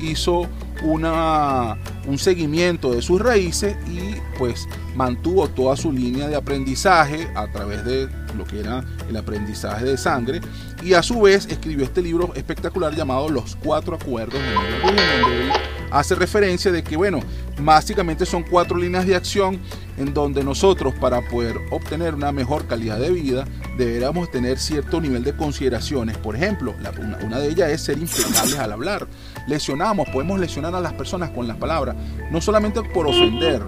hizo 0.00 0.48
una, 0.82 1.76
un 2.06 2.16
seguimiento 2.16 2.92
de 2.92 3.02
sus 3.02 3.20
raíces 3.20 3.76
y 3.86 4.16
pues 4.38 4.66
mantuvo 4.96 5.46
toda 5.48 5.76
su 5.76 5.92
línea 5.92 6.26
de 6.26 6.36
aprendizaje 6.36 7.28
a 7.34 7.52
través 7.52 7.84
de 7.84 8.08
lo 8.34 8.44
que 8.44 8.60
era 8.60 8.82
el 9.10 9.16
aprendizaje 9.18 9.84
de 9.84 9.98
sangre. 9.98 10.40
Y 10.82 10.94
a 10.94 11.02
su 11.02 11.20
vez 11.20 11.46
escribió 11.50 11.84
este 11.84 12.00
libro 12.00 12.32
espectacular 12.34 12.94
llamado 12.94 13.28
Los 13.28 13.56
Cuatro 13.56 13.96
Acuerdos 13.96 14.40
de 14.40 14.54
donde 14.54 15.02
él 15.20 15.52
hace 15.92 16.14
referencia 16.14 16.72
de 16.72 16.82
que, 16.82 16.96
bueno, 16.96 17.20
básicamente 17.60 18.26
son 18.26 18.42
cuatro 18.42 18.76
líneas 18.76 19.06
de 19.06 19.14
acción 19.14 19.60
en 19.98 20.14
donde 20.14 20.42
nosotros 20.42 20.94
para 20.94 21.20
poder 21.28 21.56
obtener 21.70 22.14
una 22.14 22.32
mejor 22.32 22.66
calidad 22.66 22.98
de 22.98 23.10
vida 23.10 23.44
deberíamos 23.76 24.30
tener 24.30 24.58
cierto 24.58 25.00
nivel 25.00 25.22
de 25.22 25.36
consideraciones. 25.36 26.16
Por 26.16 26.34
ejemplo, 26.34 26.74
una, 27.22 27.38
de 27.38 27.48
ellas 27.48 27.70
es 27.70 27.82
ser 27.82 27.98
impecables 27.98 28.58
al 28.58 28.72
hablar. 28.72 29.06
Lesionamos, 29.46 30.08
podemos 30.08 30.40
lesionar 30.40 30.74
a 30.74 30.80
las 30.80 30.94
personas 30.94 31.30
con 31.30 31.46
las 31.46 31.56
palabras, 31.58 31.96
no 32.30 32.40
solamente 32.40 32.82
por 32.82 33.06
ofender, 33.06 33.62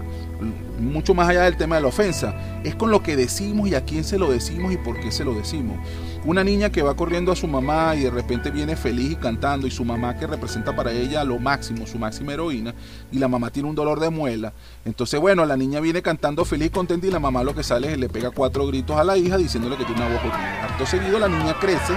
mucho 0.85 1.13
más 1.13 1.29
allá 1.29 1.43
del 1.43 1.57
tema 1.57 1.75
de 1.75 1.81
la 1.81 1.87
ofensa, 1.87 2.35
es 2.63 2.75
con 2.75 2.91
lo 2.91 3.01
que 3.03 3.15
decimos 3.15 3.67
y 3.67 3.75
a 3.75 3.83
quién 3.83 4.03
se 4.03 4.17
lo 4.17 4.31
decimos 4.31 4.73
y 4.73 4.77
por 4.77 4.99
qué 4.99 5.11
se 5.11 5.25
lo 5.25 5.33
decimos. 5.33 5.77
Una 6.25 6.43
niña 6.43 6.71
que 6.71 6.81
va 6.81 6.95
corriendo 6.95 7.31
a 7.31 7.35
su 7.35 7.47
mamá 7.47 7.95
y 7.95 8.01
de 8.01 8.09
repente 8.09 8.49
viene 8.49 8.75
feliz 8.75 9.11
y 9.11 9.15
cantando 9.15 9.67
y 9.67 9.71
su 9.71 9.85
mamá 9.85 10.17
que 10.17 10.25
representa 10.25 10.75
para 10.75 10.91
ella 10.91 11.23
lo 11.23 11.37
máximo, 11.39 11.85
su 11.85 11.99
máxima 11.99 12.33
heroína, 12.33 12.73
y 13.11 13.19
la 13.19 13.27
mamá 13.27 13.51
tiene 13.51 13.69
un 13.69 13.75
dolor 13.75 13.99
de 13.99 14.09
muela. 14.09 14.53
Entonces, 14.85 15.19
bueno, 15.19 15.45
la 15.45 15.57
niña 15.57 15.79
viene 15.79 16.01
cantando 16.01 16.43
feliz, 16.45 16.71
contenta 16.71 17.05
y 17.05 17.11
la 17.11 17.19
mamá 17.19 17.43
lo 17.43 17.53
que 17.53 17.63
sale 17.63 17.91
es 17.91 17.99
le 17.99 18.09
pega 18.09 18.31
cuatro 18.31 18.65
gritos 18.67 18.97
a 18.97 19.03
la 19.03 19.17
hija 19.17 19.37
diciéndole 19.37 19.77
que 19.77 19.85
tiene 19.85 20.01
una 20.01 20.09
voz 20.09 20.19
horrible. 20.19 20.59
Acto 20.63 20.85
seguido 20.85 21.19
la 21.19 21.27
niña 21.27 21.55
crece 21.59 21.93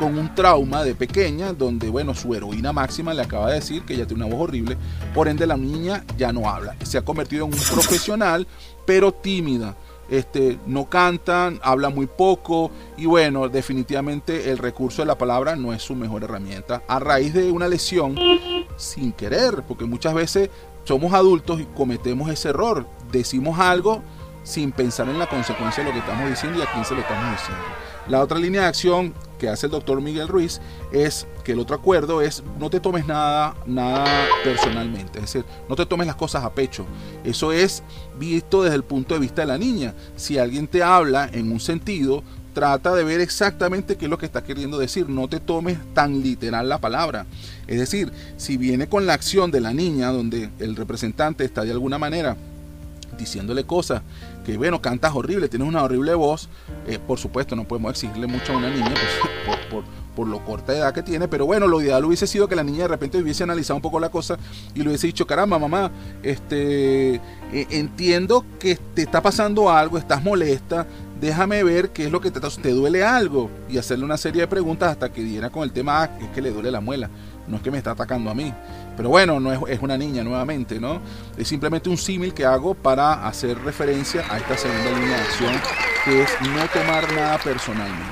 con 0.00 0.18
un 0.18 0.34
trauma 0.34 0.82
de 0.82 0.94
pequeña 0.94 1.52
donde, 1.52 1.90
bueno, 1.90 2.14
su 2.14 2.34
heroína 2.34 2.72
máxima 2.72 3.12
le 3.12 3.20
acaba 3.20 3.48
de 3.48 3.56
decir 3.56 3.82
que 3.82 3.92
ella 3.92 4.06
tiene 4.06 4.24
una 4.24 4.34
voz 4.34 4.48
horrible, 4.48 4.78
por 5.12 5.28
ende 5.28 5.46
la 5.46 5.58
niña 5.58 6.04
ya 6.16 6.32
no 6.32 6.48
habla. 6.48 6.74
Se 6.84 6.96
ha 6.96 7.04
convertido 7.04 7.44
en 7.44 7.52
un 7.52 7.60
profesional, 7.70 8.46
pero 8.86 9.12
tímida 9.12 9.76
este, 10.08 10.58
no 10.66 10.88
cantan, 10.88 11.60
habla 11.62 11.90
muy 11.90 12.06
poco 12.06 12.70
y 12.96 13.04
bueno, 13.04 13.50
definitivamente 13.50 14.50
el 14.50 14.56
recurso 14.56 15.02
de 15.02 15.06
la 15.06 15.18
palabra 15.18 15.54
no 15.54 15.74
es 15.74 15.82
su 15.82 15.94
mejor 15.94 16.24
herramienta 16.24 16.82
a 16.88 16.98
raíz 16.98 17.34
de 17.34 17.52
una 17.52 17.68
lesión 17.68 18.16
sin 18.78 19.12
querer, 19.12 19.64
porque 19.68 19.84
muchas 19.84 20.14
veces 20.14 20.48
somos 20.84 21.12
adultos 21.12 21.60
y 21.60 21.64
cometemos 21.66 22.30
ese 22.30 22.48
error, 22.48 22.86
decimos 23.12 23.58
algo 23.58 24.02
sin 24.44 24.72
pensar 24.72 25.10
en 25.10 25.18
la 25.18 25.28
consecuencia 25.28 25.84
de 25.84 25.90
lo 25.90 25.92
que 25.92 26.00
estamos 26.00 26.26
diciendo 26.30 26.58
y 26.58 26.62
a 26.62 26.72
quién 26.72 26.86
se 26.86 26.94
lo 26.94 27.02
estamos 27.02 27.32
diciendo. 27.32 27.64
La 28.08 28.20
otra 28.20 28.38
línea 28.38 28.62
de 28.62 28.68
acción 28.68 29.14
que 29.38 29.48
hace 29.48 29.66
el 29.66 29.72
doctor 29.72 30.00
Miguel 30.00 30.28
Ruiz 30.28 30.60
es 30.92 31.26
que 31.44 31.52
el 31.52 31.60
otro 31.60 31.74
acuerdo 31.74 32.20
es 32.20 32.42
no 32.58 32.68
te 32.70 32.80
tomes 32.80 33.06
nada, 33.06 33.54
nada 33.66 34.26
personalmente, 34.44 35.18
es 35.18 35.26
decir, 35.26 35.44
no 35.68 35.76
te 35.76 35.86
tomes 35.86 36.06
las 36.06 36.16
cosas 36.16 36.44
a 36.44 36.52
pecho. 36.52 36.84
Eso 37.24 37.52
es 37.52 37.82
visto 38.18 38.62
desde 38.62 38.76
el 38.76 38.84
punto 38.84 39.14
de 39.14 39.20
vista 39.20 39.42
de 39.42 39.48
la 39.48 39.58
niña. 39.58 39.94
Si 40.16 40.38
alguien 40.38 40.68
te 40.68 40.82
habla 40.82 41.28
en 41.32 41.50
un 41.50 41.60
sentido, 41.60 42.22
trata 42.52 42.94
de 42.94 43.04
ver 43.04 43.20
exactamente 43.20 43.96
qué 43.96 44.06
es 44.06 44.10
lo 44.10 44.18
que 44.18 44.26
está 44.26 44.44
queriendo 44.44 44.78
decir. 44.78 45.08
No 45.08 45.28
te 45.28 45.40
tomes 45.40 45.78
tan 45.94 46.22
literal 46.22 46.68
la 46.68 46.78
palabra. 46.78 47.26
Es 47.66 47.78
decir, 47.78 48.12
si 48.36 48.56
viene 48.56 48.88
con 48.88 49.06
la 49.06 49.14
acción 49.14 49.50
de 49.50 49.60
la 49.60 49.72
niña, 49.72 50.08
donde 50.08 50.50
el 50.58 50.76
representante 50.76 51.44
está 51.44 51.62
de 51.62 51.72
alguna 51.72 51.98
manera 51.98 52.36
diciéndole 53.18 53.64
cosas 53.64 54.02
bueno, 54.56 54.80
cantas 54.80 55.14
horrible, 55.14 55.48
tienes 55.48 55.68
una 55.68 55.82
horrible 55.82 56.14
voz, 56.14 56.48
eh, 56.86 56.98
por 56.98 57.18
supuesto 57.18 57.56
no 57.56 57.64
podemos 57.64 57.92
exigirle 57.92 58.26
mucho 58.26 58.52
a 58.52 58.56
una 58.56 58.70
niña 58.70 58.92
pues, 58.92 59.58
por, 59.70 59.84
por, 60.14 60.28
lo 60.28 60.44
corta 60.44 60.74
edad 60.76 60.92
que 60.92 61.02
tiene, 61.02 61.28
pero 61.28 61.46
bueno, 61.46 61.66
lo 61.66 61.80
ideal 61.80 62.04
hubiese 62.04 62.26
sido 62.26 62.46
que 62.46 62.54
la 62.54 62.62
niña 62.62 62.82
de 62.82 62.88
repente 62.88 63.18
hubiese 63.18 63.42
analizado 63.42 63.76
un 63.76 63.82
poco 63.82 63.98
la 63.98 64.10
cosa 64.10 64.36
y 64.74 64.82
le 64.82 64.88
hubiese 64.88 65.06
dicho, 65.06 65.26
caramba, 65.26 65.58
mamá, 65.58 65.90
este, 66.22 67.14
eh, 67.14 67.20
entiendo 67.70 68.44
que 68.58 68.76
te 68.76 69.02
está 69.02 69.22
pasando 69.22 69.70
algo, 69.70 69.96
estás 69.96 70.22
molesta, 70.22 70.86
déjame 71.20 71.62
ver 71.62 71.90
qué 71.90 72.06
es 72.06 72.12
lo 72.12 72.20
que 72.20 72.30
te, 72.30 72.40
te 72.40 72.70
duele 72.70 73.04
algo 73.04 73.50
y 73.68 73.78
hacerle 73.78 74.04
una 74.04 74.16
serie 74.16 74.42
de 74.42 74.48
preguntas 74.48 74.90
hasta 74.90 75.10
que 75.12 75.22
diera 75.22 75.50
con 75.50 75.62
el 75.62 75.72
tema, 75.72 76.02
ah, 76.02 76.18
es 76.20 76.28
que 76.28 76.42
le 76.42 76.50
duele 76.50 76.70
la 76.70 76.80
muela, 76.80 77.08
no 77.50 77.56
es 77.56 77.62
que 77.62 77.70
me 77.70 77.78
está 77.78 77.90
atacando 77.90 78.30
a 78.30 78.34
mí. 78.34 78.52
Pero 78.96 79.08
bueno, 79.08 79.40
no 79.40 79.52
es, 79.66 79.80
una 79.80 79.98
niña 79.98 80.22
nuevamente, 80.22 80.80
¿no? 80.80 81.00
Es 81.36 81.48
simplemente 81.48 81.88
un 81.88 81.96
símil 81.96 82.32
que 82.32 82.44
hago 82.44 82.74
para 82.74 83.26
hacer 83.26 83.58
referencia 83.62 84.24
a 84.30 84.38
esta 84.38 84.56
segunda 84.56 84.90
línea 84.90 85.16
de 85.16 85.22
acción, 85.22 85.52
que 86.04 86.22
es 86.22 86.30
no 86.40 86.66
tomar 86.68 87.12
nada 87.12 87.38
personalmente. 87.38 88.04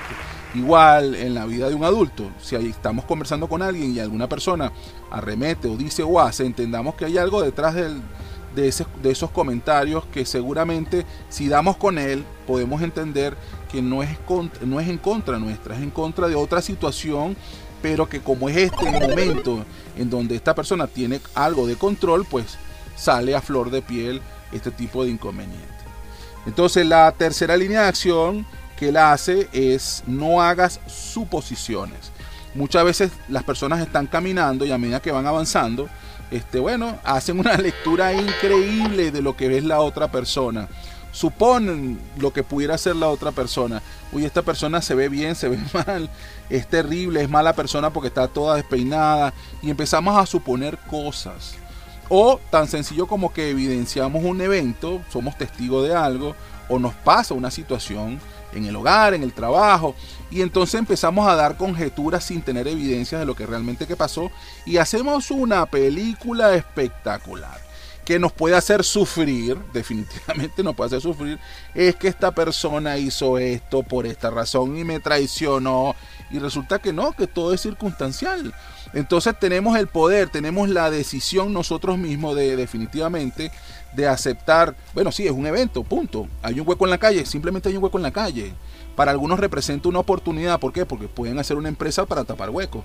Igual 0.54 1.14
en 1.14 1.34
la 1.34 1.44
vida 1.44 1.68
de 1.68 1.74
un 1.74 1.84
adulto, 1.84 2.30
si 2.40 2.56
estamos 2.56 3.04
conversando 3.04 3.48
con 3.48 3.62
alguien 3.62 3.94
y 3.94 4.00
alguna 4.00 4.28
persona 4.28 4.72
arremete 5.10 5.68
o 5.68 5.76
dice 5.76 6.02
o 6.02 6.18
hace, 6.20 6.46
entendamos 6.46 6.94
que 6.94 7.04
hay 7.04 7.18
algo 7.18 7.42
detrás 7.42 7.74
de, 7.74 8.00
de 8.54 9.10
esos 9.10 9.30
comentarios 9.30 10.04
que 10.06 10.24
seguramente 10.24 11.04
si 11.28 11.48
damos 11.48 11.76
con 11.76 11.98
él 11.98 12.24
podemos 12.46 12.80
entender 12.82 13.36
que 13.70 13.82
no 13.82 14.02
es, 14.02 14.08
no 14.62 14.80
es 14.80 14.88
en 14.88 14.98
contra 14.98 15.38
nuestra, 15.38 15.76
es 15.76 15.82
en 15.82 15.90
contra 15.90 16.28
de 16.28 16.34
otra 16.34 16.62
situación 16.62 17.36
pero 17.82 18.08
que 18.08 18.20
como 18.20 18.48
es 18.48 18.56
este 18.56 18.88
el 18.88 19.08
momento 19.08 19.64
en 19.96 20.10
donde 20.10 20.36
esta 20.36 20.54
persona 20.54 20.86
tiene 20.86 21.20
algo 21.34 21.66
de 21.66 21.76
control, 21.76 22.24
pues 22.24 22.58
sale 22.96 23.34
a 23.34 23.40
flor 23.40 23.70
de 23.70 23.82
piel 23.82 24.20
este 24.52 24.70
tipo 24.70 25.04
de 25.04 25.10
inconveniente. 25.10 25.66
Entonces 26.46 26.86
la 26.86 27.12
tercera 27.12 27.56
línea 27.56 27.82
de 27.82 27.88
acción 27.88 28.46
que 28.76 28.88
él 28.88 28.96
hace 28.96 29.48
es 29.52 30.02
no 30.06 30.40
hagas 30.40 30.80
suposiciones. 30.86 32.12
Muchas 32.54 32.84
veces 32.84 33.12
las 33.28 33.44
personas 33.44 33.80
están 33.80 34.06
caminando 34.06 34.64
y 34.64 34.72
a 34.72 34.78
medida 34.78 35.00
que 35.00 35.12
van 35.12 35.26
avanzando, 35.26 35.88
este, 36.30 36.58
bueno, 36.58 36.98
hacen 37.04 37.38
una 37.38 37.56
lectura 37.58 38.12
increíble 38.12 39.10
de 39.10 39.22
lo 39.22 39.36
que 39.36 39.48
ves 39.48 39.64
la 39.64 39.80
otra 39.80 40.10
persona 40.10 40.68
suponen 41.12 41.98
lo 42.18 42.32
que 42.32 42.42
pudiera 42.42 42.78
ser 42.78 42.96
la 42.96 43.08
otra 43.08 43.32
persona. 43.32 43.82
Uy, 44.12 44.24
esta 44.24 44.42
persona 44.42 44.80
se 44.82 44.94
ve 44.94 45.08
bien, 45.08 45.34
se 45.34 45.48
ve 45.48 45.58
mal, 45.86 46.08
es 46.50 46.68
terrible, 46.68 47.22
es 47.22 47.28
mala 47.28 47.52
persona 47.52 47.92
porque 47.92 48.08
está 48.08 48.28
toda 48.28 48.56
despeinada 48.56 49.32
y 49.62 49.70
empezamos 49.70 50.16
a 50.16 50.26
suponer 50.26 50.78
cosas. 50.90 51.54
O 52.08 52.40
tan 52.50 52.68
sencillo 52.68 53.06
como 53.06 53.32
que 53.32 53.50
evidenciamos 53.50 54.24
un 54.24 54.40
evento, 54.40 55.02
somos 55.12 55.36
testigos 55.36 55.86
de 55.86 55.94
algo, 55.94 56.34
o 56.68 56.78
nos 56.78 56.94
pasa 56.94 57.34
una 57.34 57.50
situación 57.50 58.20
en 58.54 58.64
el 58.64 58.76
hogar, 58.76 59.12
en 59.12 59.22
el 59.22 59.34
trabajo, 59.34 59.94
y 60.30 60.40
entonces 60.40 60.78
empezamos 60.78 61.28
a 61.28 61.34
dar 61.34 61.56
conjeturas 61.56 62.24
sin 62.24 62.40
tener 62.40 62.66
evidencias 62.66 63.20
de 63.20 63.26
lo 63.26 63.36
que 63.36 63.46
realmente 63.46 63.86
pasó 63.96 64.30
y 64.64 64.78
hacemos 64.78 65.30
una 65.30 65.66
película 65.66 66.54
espectacular 66.54 67.67
que 68.08 68.18
nos 68.18 68.32
puede 68.32 68.56
hacer 68.56 68.84
sufrir, 68.84 69.58
definitivamente 69.74 70.62
nos 70.62 70.74
puede 70.74 70.86
hacer 70.86 71.02
sufrir, 71.02 71.38
es 71.74 71.94
que 71.94 72.08
esta 72.08 72.30
persona 72.30 72.96
hizo 72.96 73.36
esto 73.36 73.82
por 73.82 74.06
esta 74.06 74.30
razón 74.30 74.78
y 74.78 74.84
me 74.84 74.98
traicionó. 74.98 75.94
Y 76.30 76.38
resulta 76.38 76.78
que 76.78 76.94
no, 76.94 77.12
que 77.12 77.26
todo 77.26 77.52
es 77.52 77.60
circunstancial. 77.60 78.54
Entonces 78.94 79.38
tenemos 79.38 79.76
el 79.76 79.88
poder, 79.88 80.30
tenemos 80.30 80.70
la 80.70 80.90
decisión 80.90 81.52
nosotros 81.52 81.98
mismos 81.98 82.34
de 82.34 82.56
definitivamente 82.56 83.52
de 83.92 84.08
aceptar, 84.08 84.74
bueno, 84.94 85.12
sí, 85.12 85.26
es 85.26 85.32
un 85.32 85.44
evento, 85.44 85.84
punto. 85.84 86.28
Hay 86.40 86.60
un 86.60 86.66
hueco 86.66 86.86
en 86.86 86.90
la 86.90 86.98
calle, 86.98 87.26
simplemente 87.26 87.68
hay 87.68 87.76
un 87.76 87.84
hueco 87.84 87.98
en 87.98 88.04
la 88.04 88.10
calle. 88.10 88.54
Para 88.96 89.10
algunos 89.10 89.38
representa 89.38 89.90
una 89.90 89.98
oportunidad, 89.98 90.58
¿por 90.58 90.72
qué? 90.72 90.86
Porque 90.86 91.08
pueden 91.08 91.38
hacer 91.38 91.58
una 91.58 91.68
empresa 91.68 92.06
para 92.06 92.24
tapar 92.24 92.48
huecos. 92.48 92.84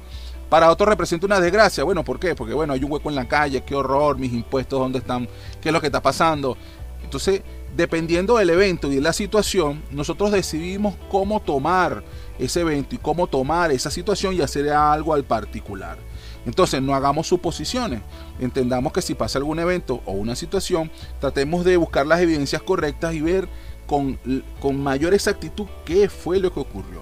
Para 0.54 0.70
otros 0.70 0.88
representa 0.88 1.26
una 1.26 1.40
desgracia. 1.40 1.84
Bueno, 1.84 2.04
¿por 2.04 2.20
qué? 2.20 2.36
Porque 2.36 2.54
bueno, 2.54 2.74
hay 2.74 2.84
un 2.84 2.92
hueco 2.92 3.10
en 3.10 3.16
la 3.16 3.28
calle, 3.28 3.64
qué 3.64 3.74
horror, 3.74 4.20
mis 4.20 4.32
impuestos, 4.32 4.80
¿dónde 4.80 5.00
están? 5.00 5.28
¿Qué 5.60 5.70
es 5.70 5.74
lo 5.74 5.82
que 5.82 5.88
está 5.88 6.00
pasando? 6.00 6.56
Entonces, 7.04 7.42
dependiendo 7.76 8.38
del 8.38 8.52
evento 8.52 8.88
y 8.92 8.94
de 8.94 9.02
la 9.02 9.14
situación, 9.14 9.82
nosotros 9.90 10.32
decidimos 10.32 10.94
cómo 11.10 11.40
tomar 11.40 12.04
ese 12.38 12.62
evento 12.62 12.94
y 12.94 13.00
cómo 13.00 13.26
tomar 13.26 13.72
esa 13.72 13.90
situación 13.90 14.36
y 14.36 14.42
hacer 14.42 14.70
algo 14.70 15.16
al 15.16 15.24
particular. 15.24 15.98
Entonces, 16.46 16.84
no 16.84 16.94
hagamos 16.94 17.26
suposiciones. 17.26 18.04
Entendamos 18.40 18.94
que 18.94 19.02
si 19.02 19.16
pasa 19.16 19.40
algún 19.40 19.58
evento 19.58 20.04
o 20.06 20.12
una 20.12 20.36
situación, 20.36 20.92
tratemos 21.20 21.66
de 21.66 21.78
buscar 21.78 22.06
las 22.06 22.22
evidencias 22.22 22.62
correctas 22.62 23.16
y 23.16 23.22
ver 23.22 23.50
con, 23.88 24.20
con 24.62 24.80
mayor 24.80 25.16
exactitud 25.16 25.66
qué 25.84 26.10
fue 26.10 26.40
lo 26.40 26.54
que 26.54 26.60
ocurrió. 26.60 27.02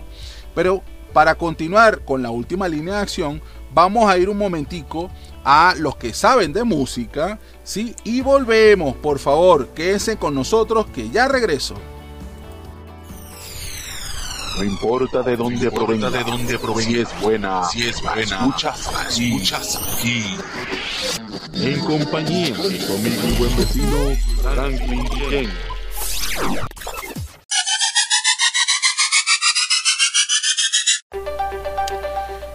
Pero 0.55 0.83
para 1.13 1.35
continuar 1.35 2.03
con 2.05 2.21
la 2.21 2.31
última 2.31 2.67
línea 2.67 2.95
de 2.95 3.01
acción, 3.01 3.41
vamos 3.73 4.09
a 4.09 4.17
ir 4.17 4.29
un 4.29 4.37
momentico 4.37 5.09
a 5.43 5.73
los 5.77 5.95
que 5.95 6.13
saben 6.13 6.53
de 6.53 6.63
música, 6.63 7.39
¿sí? 7.63 7.95
Y 8.03 8.21
volvemos, 8.21 8.95
por 8.95 9.19
favor, 9.19 9.69
quédense 9.69 10.17
con 10.17 10.35
nosotros 10.35 10.87
que 10.93 11.09
ya 11.09 11.27
regreso. 11.27 11.75
No 14.57 14.63
importa 14.65 15.23
de 15.23 15.37
dónde 15.37 15.71
provenga, 15.71 16.09
de 16.09 16.23
dónde 16.23 16.59
provenga, 16.59 16.91
si 16.91 16.99
es 16.99 17.21
buena, 17.21 17.63
si 17.63 17.87
es 17.87 18.01
buena, 18.01 18.21
escuchas, 18.21 18.89
escuchas 19.09 19.79
aquí. 19.97 20.35
En 21.53 21.79
compañía 21.79 22.55
de 22.55 23.19
mi 23.19 23.37
buen 23.37 23.57
vecino 23.57 24.15
Franklin 24.41 25.07
Ken. 25.29 25.49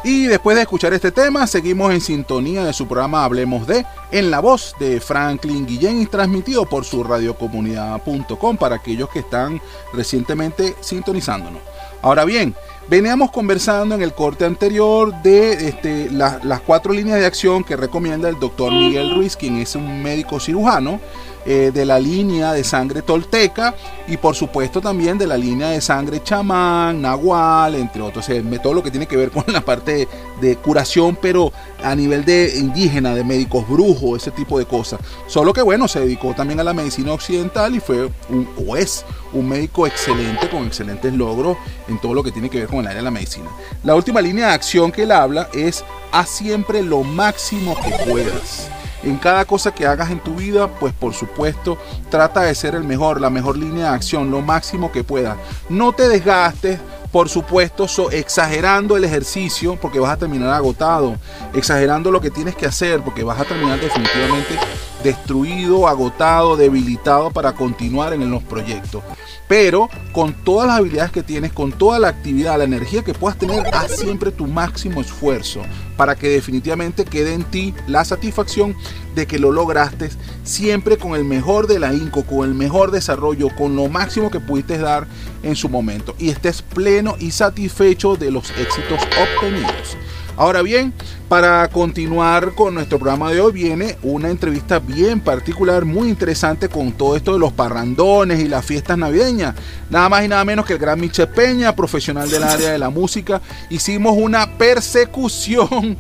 Y 0.09 0.27
después 0.27 0.55
de 0.55 0.63
escuchar 0.63 0.95
este 0.95 1.11
tema, 1.11 1.49
seguimos 1.49 1.93
en 1.93 2.01
sintonía 2.01 2.65
de 2.65 2.73
su 2.73 2.87
programa 2.87 3.25
Hablemos 3.25 3.67
de, 3.67 3.85
en 4.13 4.31
la 4.31 4.39
voz 4.39 4.77
de 4.79 5.01
Franklin 5.01 5.67
Guillén 5.67 6.01
y 6.01 6.07
transmitido 6.07 6.65
por 6.65 6.85
su 6.85 7.03
radiocomunidad.com 7.03 8.57
para 8.57 8.77
aquellos 8.77 9.09
que 9.09 9.19
están 9.19 9.61
recientemente 9.93 10.77
sintonizándonos. 10.81 11.61
Ahora 12.03 12.25
bien, 12.25 12.55
Veníamos 12.89 13.33
conversando 13.33 13.97
en 13.97 14.03
el 14.03 14.15
corte 14.15 14.45
anterior 14.45 15.13
de 15.23 15.69
este, 15.69 16.09
las 16.11 16.61
cuatro 16.61 16.93
líneas 16.93 17.19
de 17.19 17.27
acción 17.27 17.65
que 17.65 17.77
recomienda 17.77 18.29
el 18.29 18.39
doctor 18.39 18.73
Miguel 18.73 19.13
Ruiz, 19.13 19.37
quien 19.37 19.57
es 19.57 19.75
un 19.75 20.05
médico 20.05 20.39
cirujano 20.39 21.01
eh, 21.45 21.73
de 21.75 21.85
la 21.85 21.99
línea 21.99 22.53
de 22.53 22.63
sangre 22.63 23.03
tolteca 23.03 23.75
y 24.07 24.17
por 24.17 24.35
supuesto 24.35 24.81
también 24.81 25.19
de 25.19 25.27
la 25.27 25.37
línea 25.37 25.69
de 25.71 25.81
sangre 25.81 26.23
chamán, 26.23 27.03
nahual, 27.03 27.75
entre 27.75 28.03
otros, 28.03 28.29
todo 28.63 28.75
lo 28.75 28.83
que 28.85 28.91
tiene 28.91 29.07
que 29.07 29.17
ver 29.17 29.31
con 29.31 29.45
la 29.49 29.61
parte 29.61 30.09
de 30.41 30.57
curación, 30.57 31.19
pero 31.21 31.53
a 31.83 31.95
nivel 31.95 32.25
de 32.25 32.57
indígena, 32.57 33.15
de 33.15 33.25
médicos 33.25 33.69
brujos, 33.69 34.23
ese 34.23 34.31
tipo 34.31 34.59
de 34.59 34.67
cosas. 34.67 35.01
Solo 35.27 35.53
que 35.53 35.63
bueno, 35.63 35.89
se 35.89 36.01
dedicó 36.01 36.35
también 36.35 36.61
a 36.61 36.65
la 36.65 36.73
medicina 36.73 37.13
occidental 37.13 37.75
y 37.75 37.81
fue 37.81 38.11
un, 38.29 38.49
o 38.67 38.77
es 38.77 39.05
un 39.33 39.49
médico 39.49 39.87
excelente 39.87 40.49
con 40.49 40.67
excelentes 40.67 41.13
logros 41.13 41.57
en 41.89 42.01
todo 42.01 42.15
lo 42.15 42.23
que 42.23 42.33
tiene 42.33 42.51
que 42.51 42.61
ver 42.61 42.69
con 42.69 42.81
el 42.81 42.87
área 42.87 42.99
de 42.99 43.05
la 43.05 43.11
medicina. 43.11 43.49
La 43.85 43.95
última 43.95 44.21
línea 44.21 44.49
de 44.49 44.55
acción 44.55 44.93
que 44.93 45.03
él 45.03 45.13
habla 45.13 45.49
es 45.53 45.85
haz 46.13 46.29
siempre 46.29 46.83
lo 46.83 47.03
máximo 47.03 47.77
que 47.81 47.91
puedas 48.11 48.69
en 49.03 49.19
cada 49.19 49.45
cosa 49.45 49.73
que 49.73 49.87
hagas 49.87 50.11
en 50.11 50.21
tu 50.21 50.35
vida, 50.35 50.69
pues 50.69 50.93
por 50.93 51.15
supuesto, 51.15 51.79
trata 52.11 52.43
de 52.43 52.55
ser 52.55 52.75
el 52.75 52.85
mejor, 52.85 53.21
la 53.21 53.31
mejor 53.31 53.57
línea 53.57 53.91
de 53.91 53.95
acción, 53.95 54.31
lo 54.31 54.41
máximo 54.41 54.91
que 54.91 55.05
puedas. 55.05 55.37
No 55.69 55.93
te 55.93 56.09
desgastes, 56.09 56.81
por 57.11 57.29
supuesto, 57.29 57.87
exagerando 58.11 58.97
el 58.97 59.05
ejercicio 59.05 59.77
porque 59.81 59.99
vas 59.99 60.13
a 60.13 60.17
terminar 60.17 60.53
agotado, 60.53 61.17
exagerando 61.55 62.11
lo 62.11 62.21
que 62.21 62.31
tienes 62.31 62.55
que 62.55 62.67
hacer 62.67 63.01
porque 63.03 63.23
vas 63.23 63.41
a 63.41 63.45
terminar 63.45 63.81
definitivamente 63.81 64.59
destruido, 65.07 65.87
agotado, 65.87 66.57
debilitado 66.57 67.31
para 67.31 67.53
continuar 67.53 68.13
en 68.13 68.29
los 68.29 68.43
proyectos 68.43 69.03
pero 69.49 69.89
con 70.13 70.33
todas 70.33 70.67
las 70.67 70.79
habilidades 70.79 71.13
que 71.13 71.23
tienes, 71.23 71.53
con 71.53 71.73
toda 71.73 71.99
la 71.99 72.09
actividad, 72.09 72.59
la 72.59 72.65
energía 72.65 73.05
que 73.05 73.15
puedas 73.15 73.39
tener, 73.39 73.67
haz 73.73 73.97
siempre 73.97 74.31
tu 74.31 74.47
máximo 74.47 75.01
esfuerzo 75.01 75.63
para 75.97 76.17
que 76.17 76.29
definitivamente 76.29 77.05
quede 77.05 77.33
en 77.33 77.45
ti 77.45 77.75
la 77.87 78.05
satisfacción 78.05 78.75
de 79.15 79.27
que 79.27 79.39
lo 79.39 79.53
lograste 79.53 80.11
siempre 80.43 80.99
con 80.99 81.15
el 81.15 81.25
mejor 81.25 81.67
de 81.67 81.79
la 81.79 81.95
INCO, 81.95 82.25
con 82.25 82.49
el 82.49 82.55
mejor 82.55 82.91
desarrollo, 82.91 83.49
con 83.57 83.77
lo 83.77 83.89
máximo 83.89 84.31
que 84.31 84.41
pudiste 84.41 84.79
dar 84.79 85.07
en 85.43 85.57
su 85.57 85.69
momento 85.69 86.15
y 86.19 86.31
estés 86.31 86.63
pleno 86.63 87.17
y 87.19 87.31
satisfecho 87.31 88.17
de 88.17 88.31
los 88.31 88.51
éxitos 88.51 89.01
obtenidos. 89.03 89.97
Ahora 90.37 90.61
bien, 90.61 90.93
para 91.31 91.67
continuar 91.69 92.55
con 92.55 92.75
nuestro 92.75 92.99
programa 92.99 93.33
de 93.33 93.41
hoy 93.41 93.53
viene 93.53 93.97
una 94.03 94.29
entrevista 94.29 94.79
bien 94.79 95.21
particular, 95.21 95.87
muy 95.87 96.11
interesante 96.11 96.69
con 96.69 96.93
todo 96.93 97.17
esto 97.17 97.33
de 97.33 97.39
los 97.39 97.55
parrandones 97.55 98.41
y 98.41 98.49
las 98.49 98.65
fiestas 98.65 98.99
navideñas. 98.99 99.55
Nada 99.89 100.11
más 100.11 100.25
y 100.25 100.29
nada 100.29 100.45
menos 100.45 100.67
que 100.67 100.75
el 100.75 100.79
gran 100.79 101.01
Michel 101.01 101.29
Peña, 101.29 101.75
profesional 101.75 102.29
del 102.29 102.43
área 102.43 102.71
de 102.71 102.79
la 102.79 102.91
música. 102.91 103.41
Hicimos 103.71 104.15
una 104.17 104.59
persecución 104.59 105.97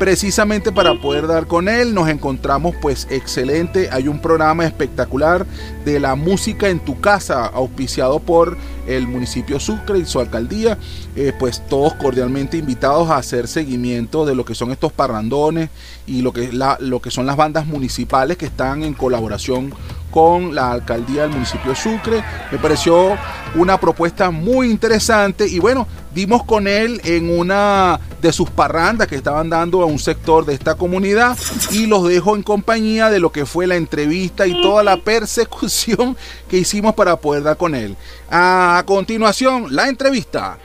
precisamente 0.00 0.72
para 0.72 0.94
poder 0.94 1.26
dar 1.26 1.46
con 1.46 1.68
él. 1.68 1.92
Nos 1.92 2.08
encontramos 2.08 2.74
pues 2.80 3.06
excelente. 3.10 3.90
Hay 3.92 4.08
un 4.08 4.18
programa 4.18 4.64
espectacular 4.64 5.44
de 5.84 6.00
la 6.00 6.14
música 6.14 6.70
en 6.70 6.80
tu 6.80 7.02
casa, 7.02 7.44
auspiciado 7.44 8.18
por 8.18 8.56
el 8.86 9.06
municipio 9.06 9.60
Sucre 9.60 9.98
y 9.98 10.06
su 10.06 10.18
alcaldía. 10.18 10.78
Eh, 11.16 11.34
pues 11.38 11.62
todos 11.68 11.92
cordialmente 11.96 12.56
invitados 12.56 13.10
a 13.10 13.18
hacer 13.18 13.46
seguimiento 13.46 14.24
de 14.24 14.34
lo 14.34 14.46
que 14.46 14.54
son 14.54 14.70
estos 14.70 14.90
parrandones 14.90 15.68
y 16.06 16.22
lo 16.22 16.32
que, 16.32 16.50
la, 16.50 16.78
lo 16.80 17.02
que 17.02 17.10
son 17.10 17.26
las 17.26 17.36
bandas 17.36 17.66
municipales 17.66 18.38
que 18.38 18.46
están 18.46 18.82
en 18.82 18.94
colaboración 18.94 19.74
con 20.10 20.54
la 20.54 20.72
alcaldía 20.72 21.22
del 21.22 21.30
municipio 21.30 21.70
de 21.70 21.76
Sucre. 21.76 22.24
Me 22.50 22.58
pareció 22.58 23.16
una 23.54 23.78
propuesta 23.78 24.30
muy 24.30 24.70
interesante 24.70 25.46
y 25.46 25.58
bueno, 25.58 25.86
dimos 26.14 26.44
con 26.44 26.66
él 26.66 27.00
en 27.04 27.36
una 27.38 28.00
de 28.20 28.32
sus 28.32 28.50
parrandas 28.50 29.08
que 29.08 29.16
estaban 29.16 29.48
dando 29.48 29.82
a 29.82 29.86
un 29.86 29.98
sector 29.98 30.44
de 30.44 30.54
esta 30.54 30.74
comunidad 30.74 31.36
y 31.70 31.86
los 31.86 32.06
dejo 32.06 32.36
en 32.36 32.42
compañía 32.42 33.10
de 33.10 33.20
lo 33.20 33.32
que 33.32 33.46
fue 33.46 33.66
la 33.66 33.76
entrevista 33.76 34.46
y 34.46 34.60
toda 34.60 34.82
la 34.82 34.96
persecución 34.98 36.16
que 36.48 36.58
hicimos 36.58 36.94
para 36.94 37.16
poder 37.16 37.42
dar 37.42 37.56
con 37.56 37.74
él. 37.74 37.96
A 38.30 38.82
continuación, 38.86 39.74
la 39.74 39.88
entrevista. 39.88 40.58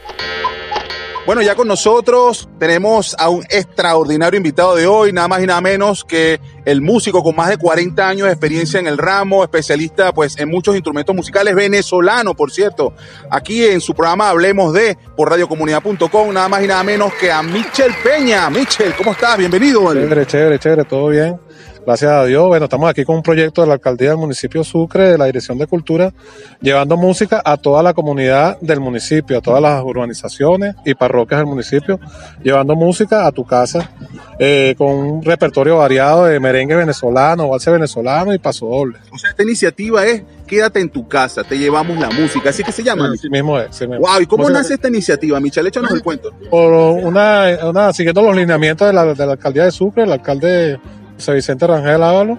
Bueno, 1.26 1.42
ya 1.42 1.56
con 1.56 1.68
nosotros 1.68 2.48
tenemos 2.60 3.16
a 3.18 3.30
un 3.30 3.44
extraordinario 3.50 4.38
invitado 4.38 4.76
de 4.76 4.86
hoy, 4.86 5.12
nada 5.12 5.28
más 5.28 5.42
y 5.42 5.48
nada 5.48 5.60
menos 5.60 6.04
que 6.04 6.40
el 6.66 6.82
músico 6.82 7.24
con 7.24 7.36
más 7.36 7.50
de 7.50 7.58
40 7.58 8.08
años 8.08 8.28
de 8.28 8.34
experiencia 8.34 8.80
en 8.80 8.86
el 8.86 9.00
ramo, 9.00 9.44
especialista 9.44 10.14
pues 10.14 10.38
en 10.38 10.50
muchos 10.50 10.76
instrumentos 10.76 11.16
musicales, 11.16 11.56
venezolano, 11.56 12.36
por 12.36 12.52
cierto. 12.52 12.94
Aquí 13.32 13.66
en 13.66 13.82
su 13.82 13.96
programa 13.96 14.30
Hablemos 14.30 14.72
de 14.74 15.00
por 15.18 15.32
radiocomunidad.com, 15.32 16.32
nada 16.32 16.48
más 16.48 16.64
y 16.64 16.68
nada 16.68 16.84
menos 16.84 17.12
que 17.16 17.32
a 17.32 17.42
Michel 17.42 17.92
Peña. 18.04 18.48
Michel, 18.52 18.94
¿cómo 18.96 19.14
estás? 19.14 19.36
Bienvenido. 19.40 19.92
Chévere, 19.94 20.28
chévere, 20.28 20.60
chévere, 20.60 20.84
todo 20.86 21.08
bien. 21.08 21.40
Gracias 21.86 22.12
a 22.12 22.26
Dios, 22.26 22.48
bueno, 22.48 22.66
estamos 22.66 22.90
aquí 22.90 23.06
con 23.06 23.18
un 23.18 23.22
proyecto 23.22 23.62
de 23.62 23.68
la 23.68 23.76
alcaldía 23.76 24.10
del 24.10 24.18
municipio 24.18 24.64
Sucre, 24.64 25.12
de 25.12 25.18
la 25.20 25.26
Dirección 25.26 25.60
de 25.60 25.68
Cultura, 25.68 26.12
llevando 26.60 26.98
música 26.98 27.44
a 27.46 27.58
toda 27.58 27.84
la 27.84 27.94
comunidad 27.94 28.60
del 28.60 28.80
municipio, 28.80 29.38
a 29.38 29.42
todas 29.42 29.62
las 29.62 29.84
urbanizaciones 29.84 30.76
y 30.84 30.96
parroquias 30.96 31.42
del 31.42 31.48
municipio, 31.48 32.00
llevando 32.42 32.76
música 32.76 33.28
a 33.28 33.32
tu 33.32 33.46
casa, 33.46 33.92
eh, 34.40 34.74
con 34.76 34.96
un 34.96 35.24
repertorio 35.24 35.78
variado 35.78 36.26
de 36.26 36.40
merengue 36.40 36.76
venezolano, 36.76 37.50
valse 37.50 37.70
venezolano 37.70 38.34
y 38.34 38.40
paso 38.40 38.66
doble. 38.66 38.98
O 39.12 39.20
sea, 39.20 39.30
esta 39.30 39.44
iniciativa 39.44 40.06
es 40.08 40.24
Quédate 40.46 40.80
en 40.80 40.90
tu 40.90 41.08
casa, 41.08 41.44
te 41.44 41.58
llevamos 41.58 41.98
la 41.98 42.10
música, 42.12 42.52
así 42.52 42.64
que 42.64 42.72
se 42.72 42.84
llama. 42.84 43.12
Sí, 43.20 43.30
mismo 43.30 43.60
es. 43.60 43.80
Wow, 43.80 44.22
¿y 44.22 44.28
cómo 44.28 44.48
nace 44.48 44.76
esta 44.76 44.90
iniciativa, 44.90 45.40
Michelle? 45.40 45.70
Échanos 45.70 45.92
el 45.92 46.04
cuento. 46.04 46.32
Por 46.52 46.72
una, 46.72 47.58
una, 47.64 47.92
siguiendo 47.94 48.22
los 48.22 48.36
lineamientos 48.36 48.86
de 48.86 48.94
la, 48.94 49.06
de 49.06 49.26
la 49.26 49.32
alcaldía 49.32 49.64
de 49.64 49.72
Sucre, 49.72 50.04
el 50.04 50.12
alcalde 50.12 50.80
José 51.16 51.34
Vicente 51.34 51.68
Rangel 51.68 52.04
Ávalo 52.04 52.38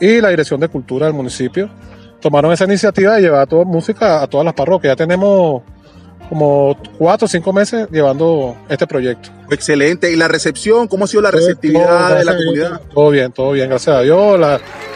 y 0.00 0.20
la 0.20 0.30
Dirección 0.30 0.60
de 0.60 0.68
Cultura 0.68 1.06
del 1.06 1.14
municipio 1.14 1.68
tomaron 2.20 2.52
esa 2.52 2.64
iniciativa 2.64 3.14
de 3.14 3.22
llevar 3.22 3.46
toda 3.46 3.64
música 3.64 4.22
a 4.22 4.26
todas 4.26 4.44
las 4.44 4.54
parroquias. 4.54 4.92
Ya 4.92 4.96
tenemos 4.96 5.62
como 6.28 6.76
cuatro 6.98 7.26
o 7.26 7.28
cinco 7.28 7.52
meses 7.52 7.88
llevando 7.90 8.56
este 8.68 8.86
proyecto. 8.86 9.30
Excelente. 9.50 10.12
¿Y 10.12 10.16
la 10.16 10.28
recepción? 10.28 10.88
¿Cómo 10.88 11.04
ha 11.04 11.08
sido 11.08 11.22
la 11.22 11.30
receptividad 11.30 12.18
de 12.18 12.24
la 12.24 12.36
comunidad? 12.36 12.80
Todo 12.92 13.10
bien, 13.10 13.32
todo 13.32 13.52
bien, 13.52 13.68
gracias 13.70 13.96
a 13.96 14.00
Dios. 14.02 14.38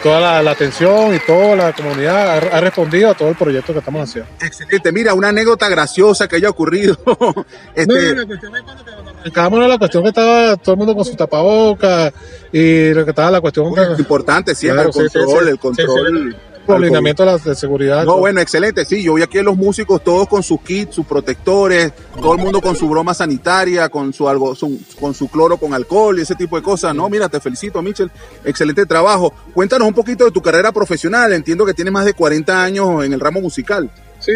toda 0.03 0.41
la, 0.43 0.51
atención 0.51 1.15
y 1.15 1.19
toda 1.19 1.55
la 1.55 1.73
comunidad 1.73 2.37
ha, 2.51 2.61
respondido 2.61 3.09
a 3.09 3.13
todo 3.15 3.29
el 3.29 3.35
proyecto 3.35 3.73
que 3.73 3.79
estamos 3.79 4.07
haciendo. 4.07 4.29
Excelente. 4.41 4.91
Mira, 4.91 5.13
una 5.13 5.29
anécdota 5.29 5.67
graciosa 5.69 6.27
que 6.27 6.35
haya 6.35 6.49
ocurrido. 6.49 6.97
este... 7.75 8.15
No, 8.15 9.59
la 9.59 9.67
la 9.67 9.77
cuestión 9.77 10.03
que 10.03 10.09
estaba 10.09 10.57
todo 10.57 10.73
el 10.73 10.77
mundo 10.77 10.95
con 10.95 11.05
su 11.05 11.15
tapabocas 11.15 12.13
y 12.51 12.93
lo 12.93 13.05
que 13.05 13.11
estaba 13.11 13.31
la 13.31 13.41
cuestión. 13.41 13.73
importante 13.97 14.53
siempre 14.53 14.85
el 14.85 14.91
control, 14.91 15.47
el 15.47 15.59
control 15.59 16.35
los 16.67 17.43
de 17.43 17.55
seguridad. 17.55 18.05
No, 18.05 18.17
bueno, 18.17 18.39
excelente, 18.41 18.85
sí, 18.85 19.03
yo 19.03 19.15
vi 19.15 19.23
aquí 19.23 19.39
a 19.39 19.43
los 19.43 19.57
músicos 19.57 20.03
todos 20.03 20.27
con 20.27 20.43
sus 20.43 20.61
kits, 20.61 20.95
sus 20.95 21.05
protectores, 21.05 21.93
todo 22.19 22.33
el 22.33 22.39
mundo 22.39 22.61
con 22.61 22.75
su 22.75 22.87
broma 22.87 23.13
sanitaria, 23.13 23.89
con 23.89 24.13
su 24.13 24.27
algo, 24.27 24.55
con 24.99 25.13
su 25.13 25.27
cloro 25.27 25.57
con 25.57 25.73
alcohol 25.73 26.17
y 26.19 26.21
ese 26.21 26.35
tipo 26.35 26.55
de 26.55 26.63
cosas. 26.63 26.95
No, 26.95 27.09
mira, 27.09 27.29
te 27.29 27.39
felicito, 27.39 27.81
Michel, 27.81 28.11
excelente 28.43 28.85
trabajo. 28.85 29.33
Cuéntanos 29.53 29.87
un 29.87 29.93
poquito 29.93 30.25
de 30.25 30.31
tu 30.31 30.41
carrera 30.41 30.71
profesional, 30.71 31.33
entiendo 31.33 31.65
que 31.65 31.73
tienes 31.73 31.93
más 31.93 32.05
de 32.05 32.13
40 32.13 32.63
años 32.63 33.03
en 33.03 33.13
el 33.13 33.19
ramo 33.19 33.41
musical. 33.41 33.89
Sí, 34.19 34.31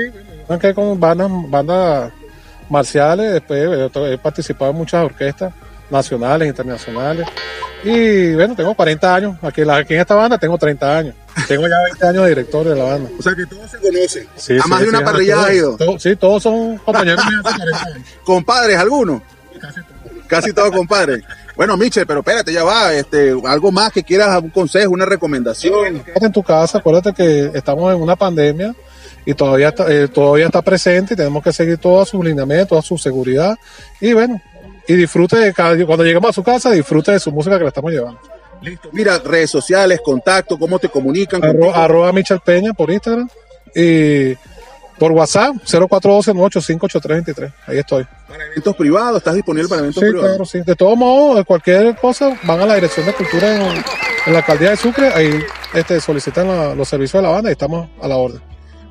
aunque 0.49 0.73
con 0.73 0.99
bandas, 0.99 1.31
bandas 1.49 2.11
marciales, 2.69 3.33
después 3.33 3.91
he 3.95 4.17
participado 4.17 4.71
en 4.71 4.77
muchas 4.77 5.05
orquestas 5.05 5.53
nacionales, 5.89 6.47
internacionales. 6.47 7.27
Y 7.83 8.33
bueno, 8.33 8.55
tengo 8.55 8.73
40 8.73 9.15
años. 9.15 9.37
Aquí, 9.41 9.61
aquí 9.61 9.93
en 9.93 10.01
esta 10.01 10.15
banda 10.15 10.37
tengo 10.37 10.57
30 10.57 10.97
años. 10.97 11.15
Tengo 11.47 11.67
ya 11.67 11.75
20 11.83 12.07
años 12.07 12.23
de 12.23 12.29
director 12.29 12.67
de 12.67 12.75
la 12.75 12.83
banda. 12.83 13.09
O 13.17 13.21
sea 13.21 13.35
que 13.35 13.45
todos 13.45 13.69
se 13.69 13.77
conocen. 13.77 14.27
Sí, 14.35 14.57
a 14.61 14.67
más 14.67 14.81
de 14.81 14.89
una 14.89 15.03
parrilla 15.03 15.43
ha 15.43 15.53
ido. 15.53 15.77
sí, 15.99 16.15
todos 16.15 16.43
son 16.43 16.77
compañeros 16.77 17.23
¿Compadres 18.23 18.77
algunos? 18.77 19.21
Casi 19.59 19.81
todos. 19.81 20.27
Casi 20.27 20.53
todos 20.53 20.71
compadres. 20.71 21.23
Bueno, 21.55 21.75
Michel, 21.75 22.05
pero 22.05 22.19
espérate, 22.19 22.53
ya 22.53 22.63
va. 22.63 22.93
Este, 22.93 23.35
algo 23.45 23.71
más 23.71 23.91
que 23.91 24.03
quieras, 24.03 24.41
un 24.41 24.49
consejo, 24.49 24.91
una 24.91 25.05
recomendación. 25.05 26.03
En 26.15 26.31
tu 26.31 26.43
casa, 26.43 26.77
acuérdate 26.77 27.13
que 27.13 27.51
estamos 27.53 27.93
en 27.93 28.01
una 28.01 28.15
pandemia 28.15 28.75
y 29.25 29.33
todavía 29.33 29.69
está, 29.69 29.91
eh, 29.91 30.07
todavía 30.07 30.45
está 30.45 30.61
presente 30.61 31.15
y 31.15 31.17
tenemos 31.17 31.43
que 31.43 31.51
seguir 31.51 31.77
todo 31.77 32.05
su 32.05 32.21
lineamiento, 32.21 32.67
toda 32.67 32.81
su 32.81 32.97
seguridad. 32.97 33.57
Y 33.99 34.13
bueno, 34.13 34.41
y 34.87 34.93
disfrute 34.95 35.37
de 35.37 35.53
cada, 35.53 35.75
cuando 35.85 36.05
lleguemos 36.05 36.29
a 36.29 36.33
su 36.33 36.43
casa, 36.43 36.71
disfrute 36.71 37.11
de 37.11 37.19
su 37.19 37.31
música 37.31 37.57
que 37.57 37.63
le 37.63 37.69
estamos 37.69 37.91
llevando. 37.91 38.19
Listo. 38.61 38.89
Mira, 38.91 39.19
redes 39.19 39.49
sociales, 39.49 40.01
contacto, 40.03 40.57
cómo 40.57 40.79
te 40.79 40.89
comunican. 40.89 41.41
arroba 41.73 42.11
Michel 42.11 42.39
Peña 42.39 42.73
por 42.73 42.89
Instagram 42.89 43.29
y 43.75 44.35
por 44.97 45.11
WhatsApp 45.11 45.55
0412-985-8323. 45.65 47.53
Ahí 47.67 47.77
estoy. 47.77 48.05
Para 48.27 48.45
eventos 48.45 48.75
privados, 48.75 49.17
¿estás 49.17 49.35
disponible 49.35 49.69
para 49.69 49.81
eventos 49.81 50.03
sí, 50.03 50.09
privados? 50.09 50.29
Claro, 50.31 50.45
sí. 50.45 50.61
De 50.65 50.75
todos 50.75 50.97
modos, 50.97 51.45
cualquier 51.45 51.95
cosa, 51.95 52.37
van 52.43 52.61
a 52.61 52.65
la 52.65 52.75
Dirección 52.75 53.05
de 53.05 53.13
Cultura 53.13 53.55
en, 53.55 53.83
la 54.33 54.39
alcaldía 54.39 54.71
de 54.71 54.77
Sucre, 54.77 55.07
ahí 55.13 55.39
este, 55.73 56.01
solicitan 56.01 56.77
los 56.77 56.89
servicios 56.89 57.21
de 57.21 57.27
la 57.27 57.33
banda 57.33 57.49
y 57.49 57.53
estamos 57.53 57.87
a 58.01 58.07
la 58.07 58.17
orden. 58.17 58.41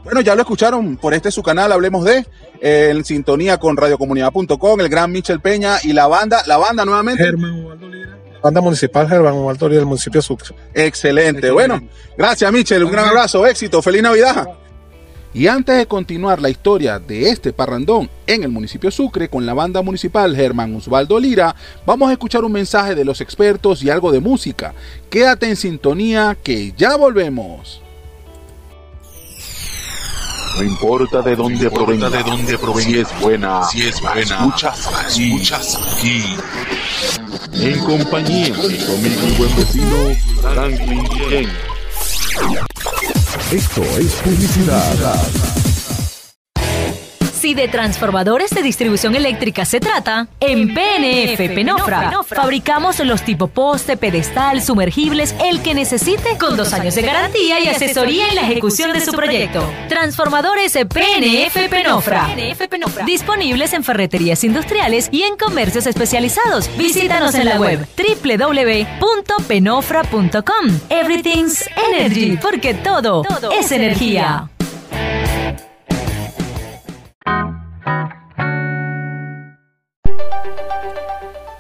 Bueno, 0.03 0.21
ya 0.21 0.35
lo 0.35 0.43
escucharon 0.43 0.97
por 0.97 1.13
este 1.15 1.31
su 1.31 1.43
canal, 1.43 1.73
hablemos 1.73 2.05
de, 2.05 2.25
eh, 2.61 2.91
en 2.91 3.05
sintonía 3.05 3.59
con 3.59 3.77
radiocomunidad.com, 3.77 4.81
el 4.81 4.89
gran 4.89 5.11
Michel 5.11 5.41
Peña 5.41 5.79
y 5.83 5.93
la 5.93 6.07
banda, 6.07 6.43
la 6.47 6.57
banda 6.57 6.85
nuevamente. 6.85 7.25
Germán 7.25 7.65
Ubaldo 7.65 7.89
Lira. 7.89 8.17
Banda 8.47 8.61
municipal 8.61 9.09
Germán 9.09 9.35
Lira 9.35 9.79
del 9.79 9.87
municipio 9.87 10.21
de 10.21 10.23
Sucre. 10.23 10.55
Excelente. 10.73 11.51
Bueno, 11.51 11.83
gracias 12.17 12.53
Michel, 12.53 12.85
un 12.85 12.93
gran 12.93 13.07
abrazo, 13.07 13.45
éxito, 13.45 13.83
feliz 13.83 14.03
Navidad. 14.03 14.47
Y 15.35 15.49
antes 15.49 15.77
de 15.77 15.87
continuar 15.87 16.41
la 16.41 16.49
historia 16.49 17.01
de 17.01 17.29
este 17.29 17.53
parrandón 17.53 18.09
en 18.25 18.45
el 18.45 18.51
municipio 18.51 18.93
Sucre 18.93 19.29
con 19.29 19.45
la 19.47 19.53
banda 19.53 19.83
municipal 19.83 20.37
Germán 20.37 20.77
Osvaldo 20.77 21.19
Lira, 21.19 21.57
vamos 21.85 22.09
a 22.09 22.13
escuchar 22.13 22.45
un 22.45 22.53
mensaje 22.53 22.95
de 22.95 23.05
los 23.05 23.21
expertos 23.21 23.83
y 23.83 23.91
algo 23.91 24.13
de 24.13 24.21
música. 24.21 24.75
Quédate 25.11 25.49
en 25.49 25.57
sintonía 25.57 26.39
que 26.41 26.73
ya 26.77 26.95
volvemos. 26.95 27.83
No 30.57 30.63
importa 30.63 31.21
de 31.21 31.37
dónde 31.37 31.71
provenga, 31.71 32.09
de 32.09 32.23
dónde 32.23 32.57
provenga, 32.57 32.89
si 32.89 32.99
es 32.99 33.21
buena, 33.21 33.63
si 33.65 33.83
es 33.83 34.01
buena, 34.01 34.23
escuchas 34.23 34.87
aquí, 34.87 35.25
escuchas 35.35 35.77
aquí. 35.77 36.37
En 37.53 37.79
compañía 37.81 38.55
de 38.55 38.87
conmigo 38.87 39.37
buen 39.37 39.57
vecino, 39.57 39.97
Franklin 40.41 41.09
Ken. 41.29 41.51
Esto 43.53 43.83
es 43.83 44.13
publicidad. 44.15 45.66
Si 47.39 47.55
de 47.55 47.69
transformadores 47.69 48.49
de 48.51 48.63
distribución 48.63 49.15
eléctrica 49.15 49.67
se 49.67 49.79
trata, 49.79 50.27
en 50.41 50.73
PNF 50.73 51.37
Penofra 51.55 52.11
fabricamos 52.27 52.99
los 53.01 53.21
tipo 53.23 53.49
poste, 53.49 53.99
pedestal, 53.99 54.63
sumergibles, 54.63 55.35
el 55.45 55.61
que 55.61 55.75
necesite, 55.75 56.39
con 56.39 56.57
dos 56.57 56.73
años 56.73 56.95
de 56.95 57.03
garantía 57.03 57.61
y 57.61 57.69
asesoría 57.69 58.29
en 58.29 58.37
la 58.37 58.41
ejecución 58.41 58.95
de 58.95 59.03
su 59.03 59.13
proyecto. 59.13 59.63
Transformadores 59.89 60.73
PNF 60.73 61.69
Penofra. 61.69 62.29
Disponibles 63.05 63.75
en 63.75 63.85
ferreterías 63.85 64.43
industriales 64.43 65.11
y 65.13 65.21
en 65.23 65.37
comercios 65.37 65.87
especializados. 65.87 66.71
Visítanos 66.79 67.35
en 67.35 67.45
la 67.45 67.61
web 67.61 67.87
www.penofra.com. 67.97 70.81
Everything's 70.89 71.69
Energy, 71.93 72.39
porque 72.41 72.73
todo, 72.73 73.23
es 73.53 73.71
energía. 73.73 74.49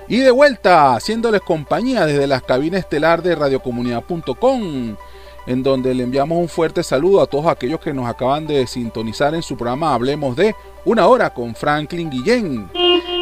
Y 0.08 0.18
de 0.18 0.30
vuelta, 0.30 0.94
haciéndoles 0.94 1.40
compañía 1.40 2.06
desde 2.06 2.28
las 2.28 2.42
cabinas 2.42 2.80
estelar 2.80 3.22
de 3.22 3.34
radiocomunidad.com, 3.34 4.96
en 5.48 5.62
donde 5.64 5.94
le 5.94 6.04
enviamos 6.04 6.38
un 6.38 6.48
fuerte 6.48 6.84
saludo 6.84 7.20
a 7.20 7.26
todos 7.26 7.46
aquellos 7.46 7.80
que 7.80 7.92
nos 7.92 8.08
acaban 8.08 8.46
de 8.46 8.68
sintonizar 8.68 9.34
en 9.34 9.42
su 9.42 9.56
programa 9.56 9.94
Hablemos 9.94 10.36
de 10.36 10.54
Una 10.84 11.08
Hora 11.08 11.34
con 11.34 11.56
Franklin 11.56 12.08
Guillén. 12.08 12.70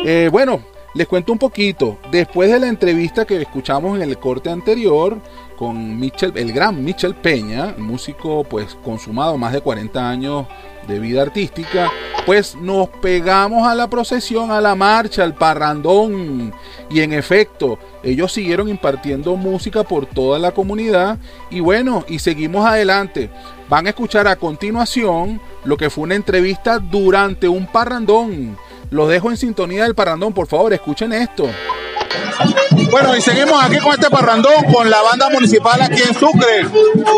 Eh, 0.04 0.28
bueno, 0.30 0.60
les 0.94 1.08
cuento 1.08 1.32
un 1.32 1.38
poquito. 1.38 1.98
Después 2.10 2.52
de 2.52 2.60
la 2.60 2.68
entrevista 2.68 3.24
que 3.24 3.40
escuchamos 3.40 3.96
en 3.96 4.02
el 4.02 4.18
corte 4.18 4.50
anterior 4.50 5.18
con 5.56 5.98
Michel, 5.98 6.32
el 6.36 6.52
gran 6.52 6.84
Michel 6.84 7.14
Peña, 7.14 7.74
músico 7.78 8.44
pues 8.44 8.76
consumado 8.84 9.38
más 9.38 9.52
de 9.52 9.60
40 9.60 10.08
años 10.08 10.46
de 10.86 10.98
vida 10.98 11.22
artística, 11.22 11.90
pues 12.26 12.54
nos 12.56 12.88
pegamos 12.88 13.66
a 13.66 13.74
la 13.74 13.88
procesión, 13.88 14.50
a 14.50 14.60
la 14.60 14.74
marcha, 14.74 15.22
al 15.22 15.34
parrandón. 15.34 16.52
Y 16.90 17.00
en 17.00 17.12
efecto, 17.12 17.78
ellos 18.02 18.32
siguieron 18.32 18.68
impartiendo 18.68 19.36
música 19.36 19.82
por 19.82 20.06
toda 20.06 20.38
la 20.38 20.52
comunidad. 20.52 21.18
Y 21.50 21.60
bueno, 21.60 22.04
y 22.08 22.18
seguimos 22.18 22.66
adelante. 22.66 23.30
Van 23.68 23.86
a 23.86 23.90
escuchar 23.90 24.28
a 24.28 24.36
continuación 24.36 25.40
lo 25.64 25.76
que 25.76 25.90
fue 25.90 26.04
una 26.04 26.14
entrevista 26.14 26.78
durante 26.78 27.48
un 27.48 27.66
parrandón. 27.66 28.56
Los 28.90 29.08
dejo 29.08 29.30
en 29.30 29.36
sintonía 29.36 29.84
del 29.84 29.94
parrandón, 29.94 30.32
por 30.32 30.46
favor, 30.46 30.72
escuchen 30.72 31.12
esto. 31.12 31.48
Bueno, 32.90 33.16
y 33.16 33.20
seguimos 33.20 33.62
aquí 33.62 33.78
con 33.78 33.92
este 33.92 34.10
parrandón, 34.10 34.64
con 34.72 34.88
la 34.88 35.02
banda 35.02 35.28
municipal 35.30 35.80
aquí 35.82 36.02
en 36.02 36.14
Sucre. 36.14 36.66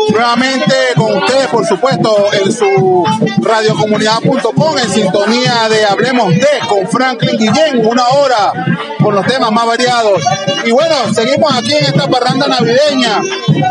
Nuevamente 0.09 0.75
con 0.95 1.17
ustedes, 1.17 1.47
por 1.47 1.65
supuesto, 1.65 2.29
en 2.33 2.51
su 2.51 3.05
radiocomunidad.com, 3.41 4.77
en 4.77 4.89
sintonía 4.89 5.69
de 5.69 5.85
Hablemos 5.85 6.29
de, 6.33 6.47
con 6.67 6.87
Franklin 6.87 7.37
Guillén, 7.37 7.85
una 7.85 8.07
hora, 8.07 8.53
con 9.01 9.15
los 9.15 9.25
temas 9.25 9.51
más 9.51 9.65
variados. 9.65 10.21
Y 10.65 10.71
bueno, 10.71 10.95
seguimos 11.13 11.51
aquí 11.55 11.73
en 11.73 11.85
esta 11.85 12.07
parranda 12.07 12.47
navideña, 12.47 13.21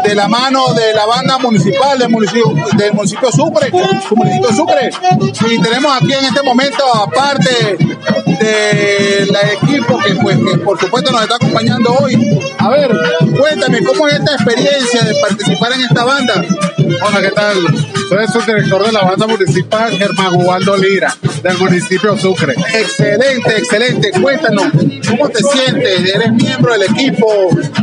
de 0.04 0.14
la 0.14 0.28
mano 0.28 0.72
de 0.74 0.94
la 0.94 1.06
banda 1.06 1.38
municipal 1.38 1.98
del 1.98 2.08
municipio, 2.08 2.54
del 2.76 2.92
municipio 2.92 3.30
Sucre, 3.32 3.70
su 4.08 4.16
municipio 4.16 4.52
Sucre. 4.54 4.90
Y 5.50 5.60
tenemos 5.60 5.92
aquí 5.94 6.12
en 6.12 6.24
este 6.24 6.42
momento, 6.42 6.84
aparte 6.94 7.76
del 8.38 9.36
equipo 9.52 9.98
que, 9.98 10.14
pues, 10.16 10.36
que 10.36 10.58
por 10.58 10.78
supuesto 10.80 11.10
nos 11.12 11.22
está 11.22 11.36
acompañando 11.36 11.75
hoy. 11.84 12.40
A 12.58 12.68
ver, 12.70 12.90
cuéntame, 13.38 13.82
¿cómo 13.84 14.08
es 14.08 14.14
esta 14.14 14.34
experiencia 14.34 15.02
de 15.02 15.14
participar 15.20 15.72
en 15.72 15.80
esta 15.80 16.04
banda? 16.04 16.44
Hola, 17.02 17.20
¿qué 17.20 17.30
tal? 17.30 17.56
Soy 18.08 18.18
el 18.18 18.28
subdirector 18.28 18.86
de 18.86 18.92
la 18.92 19.02
banda 19.02 19.26
municipal 19.26 19.90
Germán 19.92 20.34
Ubaldo 20.34 20.76
Lira, 20.76 21.14
del 21.42 21.58
municipio 21.58 22.16
Sucre. 22.16 22.54
Excelente, 22.74 23.58
excelente. 23.58 24.10
Cuéntanos, 24.20 24.66
¿cómo 25.08 25.28
te 25.28 25.42
sientes? 25.42 26.14
Eres 26.14 26.32
miembro 26.32 26.72
del 26.72 26.84
equipo, 26.84 27.26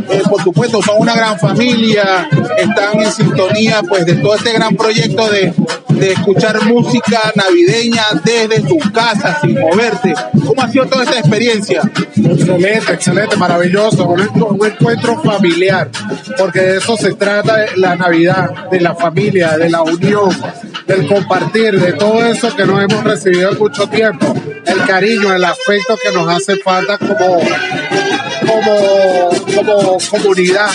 eh, 0.09 0.21
por 0.29 0.41
supuesto, 0.43 0.81
son 0.81 0.95
una 0.99 1.15
gran 1.15 1.37
familia, 1.39 2.29
están 2.57 3.01
en 3.01 3.11
sintonía 3.11 3.81
pues 3.87 4.05
de 4.05 4.15
todo 4.15 4.35
este 4.35 4.53
gran 4.53 4.75
proyecto 4.75 5.29
de, 5.29 5.53
de 5.93 6.11
escuchar 6.11 6.63
música 6.65 7.31
navideña 7.35 8.03
desde 8.23 8.61
tu 8.61 8.77
casa 8.91 9.39
sin 9.41 9.59
moverte. 9.59 10.13
¿Cómo 10.45 10.61
ha 10.61 10.69
sido 10.69 10.85
toda 10.85 11.03
esta 11.03 11.19
experiencia? 11.19 11.81
Excelente, 12.15 12.93
excelente, 12.93 13.37
maravilloso. 13.37 14.07
Un, 14.07 14.21
un 14.21 14.65
encuentro 14.65 15.21
familiar, 15.21 15.89
porque 16.37 16.59
de 16.59 16.77
eso 16.77 16.97
se 16.97 17.13
trata 17.13 17.65
la 17.75 17.95
Navidad, 17.95 18.69
de 18.69 18.79
la 18.79 18.95
familia, 18.95 19.57
de 19.57 19.69
la 19.69 19.81
unión, 19.81 20.29
del 20.87 21.07
compartir, 21.07 21.79
de 21.79 21.93
todo 21.93 22.25
eso 22.25 22.55
que 22.55 22.65
no 22.65 22.81
hemos 22.81 23.03
recibido 23.03 23.51
en 23.51 23.57
mucho 23.57 23.87
tiempo. 23.87 24.33
El 24.65 24.85
cariño, 24.85 25.33
el 25.33 25.43
afecto 25.43 25.97
que 26.01 26.11
nos 26.11 26.27
hace 26.27 26.57
falta 26.57 26.97
como, 26.97 27.41
como, 28.47 29.29
como 29.55 29.97
comunidad. 30.09 30.69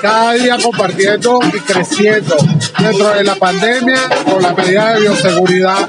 Cada 0.00 0.32
día 0.34 0.56
compartiendo 0.62 1.40
y 1.52 1.60
creciendo 1.60 2.36
dentro 2.78 3.10
de 3.10 3.24
la 3.24 3.34
pandemia 3.34 4.00
con 4.24 4.42
las 4.42 4.56
medidas 4.56 4.94
de 4.94 5.00
bioseguridad. 5.00 5.88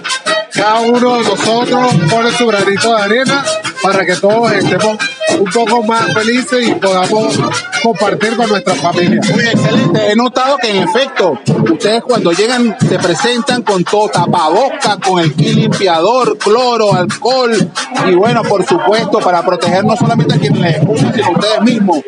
Cada 0.53 0.79
uno 0.79 1.17
de 1.17 1.23
nosotros 1.23 1.93
pone 2.09 2.31
su 2.31 2.47
granito 2.47 2.95
de 2.95 3.01
arena 3.01 3.45
para 3.83 4.05
que 4.05 4.15
todos 4.15 4.51
estemos 4.51 4.97
un 5.37 5.51
poco 5.51 5.83
más 5.83 6.13
felices 6.13 6.67
y 6.67 6.73
podamos 6.75 7.39
compartir 7.83 8.35
con 8.35 8.49
nuestra 8.49 8.75
familia. 8.75 9.21
Muy 9.31 9.43
excelente. 9.43 10.11
He 10.11 10.15
notado 10.15 10.57
que 10.57 10.69
en 10.69 10.87
efecto, 10.87 11.37
ustedes 11.71 12.03
cuando 12.03 12.31
llegan 12.31 12.75
se 12.87 12.97
presentan 12.99 13.61
con 13.63 13.83
todo 13.83 14.09
tapaboca, 14.09 14.97
con 14.97 15.19
el 15.19 15.33
kit 15.33 15.55
limpiador, 15.55 16.37
cloro, 16.37 16.93
alcohol 16.93 17.71
y 18.07 18.15
bueno, 18.15 18.43
por 18.43 18.65
supuesto, 18.65 19.19
para 19.19 19.43
proteger 19.43 19.83
no 19.83 19.95
solamente 19.95 20.35
a 20.35 20.39
quienes 20.39 20.59
les 20.59 20.77
escuchan, 20.77 21.13
sino 21.13 21.27
a 21.27 21.31
ustedes 21.31 21.61
mismos. 21.61 21.99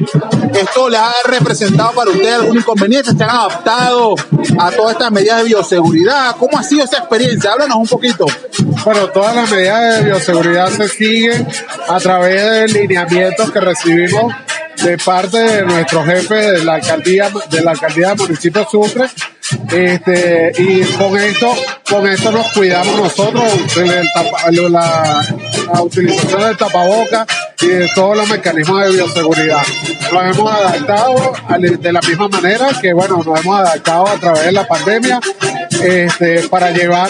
¿Esto 0.54 0.90
les 0.90 1.00
ha 1.00 1.14
representado 1.26 1.92
para 1.92 2.12
ustedes 2.12 2.34
algún 2.34 2.58
inconveniente? 2.58 3.12
¿Se 3.16 3.24
han 3.24 3.30
adaptado 3.30 4.16
a 4.60 4.72
todas 4.72 4.94
estas 4.94 5.12
medidas 5.12 5.40
de 5.40 5.44
bioseguridad? 5.46 6.36
¿Cómo 6.38 6.58
ha 6.58 6.64
sido 6.64 6.84
esa 6.84 6.98
experiencia? 6.98 7.52
Háblanos 7.52 7.78
un 7.78 7.88
poquito. 7.88 8.26
Bueno, 8.86 9.08
todas 9.08 9.36
las 9.36 9.52
medidas 9.52 9.98
de 9.98 10.06
bioseguridad 10.06 10.70
se 10.70 10.88
siguen 10.88 11.48
a 11.88 12.00
través 12.00 12.74
de 12.74 12.84
que 13.12 13.60
recibimos 13.60 14.34
de 14.82 14.98
parte 14.98 15.38
de 15.38 15.64
nuestro 15.64 16.04
jefe 16.06 16.34
de 16.34 16.64
la 16.64 16.76
alcaldía 16.76 17.30
de 17.50 17.62
la 17.62 17.72
alcaldía 17.72 18.10
del 18.10 18.20
municipio 18.20 18.66
Sucre. 18.70 19.10
Este, 19.70 20.54
y 20.58 20.82
con 20.94 21.18
esto, 21.18 21.54
con 21.90 22.08
esto 22.08 22.32
nos 22.32 22.54
cuidamos 22.54 22.96
nosotros, 22.98 23.44
la, 24.70 25.22
la 25.74 25.82
utilización 25.82 26.42
del 26.42 26.56
tapaboca 26.56 27.28
y 27.62 27.68
de 27.68 27.90
todos 27.94 28.18
los 28.18 28.30
mecanismos 28.30 28.84
de 28.84 28.92
bioseguridad. 28.92 29.62
Nos 30.12 30.38
hemos 30.38 30.52
adaptado 30.52 31.34
de 31.60 31.92
la 31.94 32.02
misma 32.02 32.28
manera 32.28 32.70
que, 32.82 32.94
bueno, 32.94 33.22
nos 33.24 33.40
hemos 33.40 33.60
adaptado 33.60 34.08
a 34.08 34.16
través 34.16 34.46
de 34.46 34.52
la 34.52 34.68
pandemia 34.68 35.20
este, 35.84 36.48
para 36.50 36.72
llevar 36.72 37.10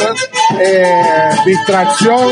eh, 0.59 1.29
distracción 1.45 2.29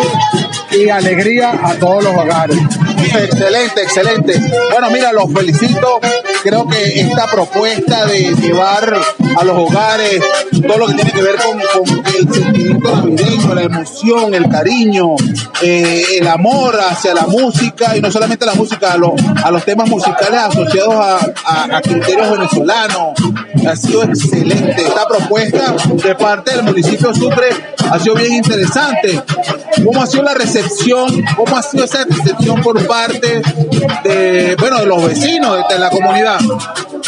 y 0.71 0.89
alegría 0.89 1.59
a 1.63 1.73
todos 1.75 2.03
los 2.03 2.15
hogares. 2.15 2.57
Excelente, 2.97 3.81
excelente. 3.81 4.39
Bueno, 4.71 4.89
mira, 4.91 5.11
los 5.11 5.31
felicito. 5.33 5.99
Creo 6.43 6.67
que 6.67 7.01
esta 7.01 7.27
propuesta 7.27 8.05
de 8.05 8.33
llevar 8.35 8.97
a 9.37 9.43
los 9.43 9.57
hogares 9.57 10.21
todo 10.65 10.77
lo 10.77 10.87
que 10.87 10.93
tiene 10.93 11.11
que 11.11 11.21
ver 11.21 11.35
con, 11.35 11.59
con 11.59 12.05
el 12.05 12.33
sentimiento 12.33 12.95
navideño, 12.95 13.55
la 13.55 13.61
emoción, 13.63 14.33
el 14.33 14.47
cariño, 14.49 15.15
eh, 15.61 16.03
el 16.19 16.27
amor 16.27 16.79
hacia 16.79 17.13
la 17.13 17.27
música 17.27 17.97
y 17.97 18.01
no 18.09 18.13
solamente 18.13 18.43
la 18.43 18.55
música, 18.55 18.93
a 18.93 18.97
los, 18.97 19.11
a 19.43 19.51
los 19.51 19.63
temas 19.63 19.87
musicales 19.87 20.39
asociados 20.41 20.95
a, 20.95 21.17
a- 21.45 21.77
a 21.77 21.81
criterios 21.81 22.31
venezolanos. 22.31 23.13
Ha 23.69 23.75
sido 23.75 24.01
excelente 24.03 24.81
esta 24.81 25.07
propuesta 25.07 25.75
de 26.03 26.15
parte 26.15 26.55
del 26.55 26.63
municipio 26.63 27.13
Sucre 27.13 27.49
ha 27.91 27.99
sido 27.99 28.15
bien 28.15 28.33
interesante. 28.33 29.21
¿Cómo 29.85 30.01
ha 30.01 30.07
sido 30.07 30.23
la 30.23 30.33
recepción? 30.33 31.23
¿Cómo 31.35 31.55
ha 31.55 31.61
sido 31.61 31.83
esa 31.85 32.03
recepción 32.05 32.61
por 32.61 32.83
parte 32.87 33.41
bueno, 34.59 34.79
de 34.79 34.85
los 34.87 35.05
vecinos 35.05 35.57
de, 35.69 35.77
la 35.77 35.89
comunidad? 35.91 36.39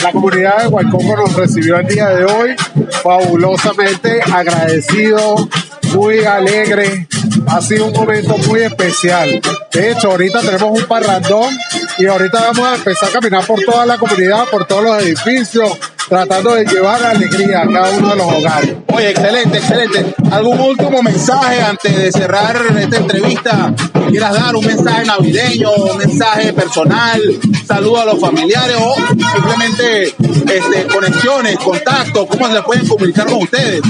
La 0.04 0.12
comunidad 0.12 0.58
de 0.62 0.68
Guaycoco 0.68 1.16
nos 1.18 1.34
recibió 1.36 1.78
el 1.78 1.88
día 1.88 2.10
de 2.10 2.26
hoy 2.26 2.56
fabulosamente 3.04 4.22
agradecido, 4.22 5.50
muy 5.96 6.24
alegre. 6.26 7.08
Ha 7.48 7.62
sido 7.62 7.88
un 7.88 7.94
momento 7.94 8.38
muy 8.40 8.62
especial. 8.62 9.42
De 9.72 9.92
hecho, 9.92 10.12
ahorita 10.12 10.42
tenemos 10.42 10.80
un 10.80 10.86
parrandón 10.86 11.54
y 11.98 12.06
ahorita 12.06 12.40
vamos 12.40 12.68
a 12.68 12.76
empezar 12.76 13.10
a 13.10 13.12
caminar 13.12 13.46
por 13.46 13.60
toda 13.62 13.86
la 13.86 13.98
comunidad, 13.98 14.46
por 14.50 14.66
todos 14.66 14.84
los 14.84 15.04
edificios, 15.04 15.78
tratando 16.10 16.56
de 16.56 16.66
llevar 16.66 17.04
alegría 17.04 17.62
a 17.62 17.68
cada 17.68 17.90
uno 17.92 18.10
de 18.10 18.16
los 18.16 18.26
hogares. 18.26 18.76
Oye, 18.94 19.10
excelente, 19.12 19.58
excelente. 19.58 20.14
¿Algún 20.32 20.60
último 20.60 21.02
mensaje 21.02 21.62
antes 21.62 21.96
de 21.96 22.12
cerrar 22.12 22.62
esta 22.78 22.98
entrevista? 22.98 23.74
¿Quieras 24.10 24.34
dar 24.34 24.56
un 24.56 24.66
mensaje 24.66 25.06
navideño, 25.06 25.72
un 25.72 25.98
mensaje 25.98 26.54
personal, 26.54 27.22
saludo 27.66 28.02
a 28.02 28.06
los 28.06 28.20
familiares 28.20 28.76
o 28.80 28.96
simplemente 28.96 30.04
este, 30.04 30.88
conexiones, 30.94 31.58
contactos? 31.58 32.28
¿Cómo 32.28 32.54
se 32.54 32.62
pueden 32.62 32.88
comunicar 32.88 33.26
con 33.28 33.44
ustedes? 33.44 33.82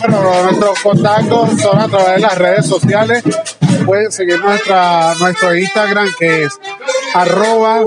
Bueno, 0.00 0.42
nuestros 0.44 0.80
contactos 0.80 1.60
son 1.60 1.78
a 1.78 1.88
través 1.88 2.14
de 2.16 2.20
las 2.20 2.38
redes 2.38 2.66
sociales. 2.66 3.22
Pueden 3.86 4.10
seguir 4.10 4.40
nuestra, 4.40 5.14
nuestro 5.18 5.54
Instagram 5.54 6.08
que 6.18 6.44
es 6.44 6.52
arroba 7.14 7.84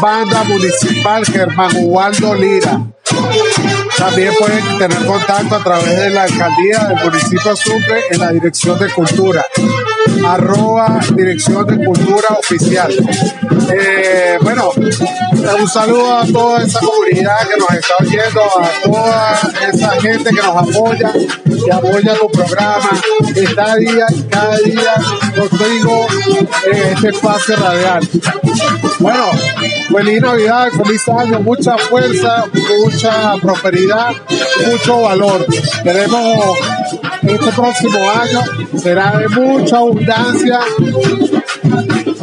banda 0.00 0.44
municipal 0.44 1.24
Germán 1.24 1.70
Ubaldo 1.76 2.34
Lira. 2.34 2.80
También 3.96 4.32
pueden 4.38 4.78
tener 4.78 5.06
contacto 5.06 5.56
a 5.56 5.62
través 5.62 5.96
de 5.96 6.10
la 6.10 6.22
alcaldía 6.24 6.84
del 6.88 7.04
municipio 7.04 7.56
Sucre 7.56 8.02
en 8.10 8.20
la 8.20 8.32
dirección 8.32 8.78
de 8.78 8.90
cultura. 8.92 9.44
Arroba 10.26 11.00
dirección 11.14 11.66
de 11.66 11.84
cultura 11.84 12.28
oficial. 12.38 12.92
Eh, 13.70 14.38
bueno, 14.42 14.70
un 14.74 15.68
saludo 15.68 16.18
a 16.18 16.26
toda 16.26 16.62
esa 16.62 16.80
comunidad 16.80 17.48
que 17.48 17.56
nos 17.56 17.70
está 17.70 17.94
oyendo, 18.00 18.40
a 18.42 18.70
toda 18.84 19.40
esa 19.72 19.90
gente 20.00 20.30
que 20.30 20.42
nos 20.42 20.56
apoya, 20.56 21.12
que 21.12 21.72
apoya 21.72 22.14
tu 22.14 22.30
programa, 22.30 22.90
cada 23.54 23.76
día, 23.76 24.06
cada 24.30 24.56
día 24.58 24.94
contigo 25.36 26.06
en 26.72 26.94
este 26.94 27.08
espacio 27.08 27.56
radial. 27.56 28.08
Bueno, 28.98 29.30
feliz 29.92 30.20
Navidad, 30.20 30.68
feliz 30.70 31.08
año, 31.08 31.40
mucha 31.40 31.76
fuerza, 31.76 32.44
mucha 32.82 33.36
prosperidad, 33.36 34.12
mucho 34.66 35.02
valor. 35.02 35.46
Queremos 35.82 36.58
este 37.26 37.52
próximo 37.52 37.98
año 38.10 38.40
será 38.78 39.18
de 39.18 39.28
mucha 39.28 39.78
abundancia 39.78 40.60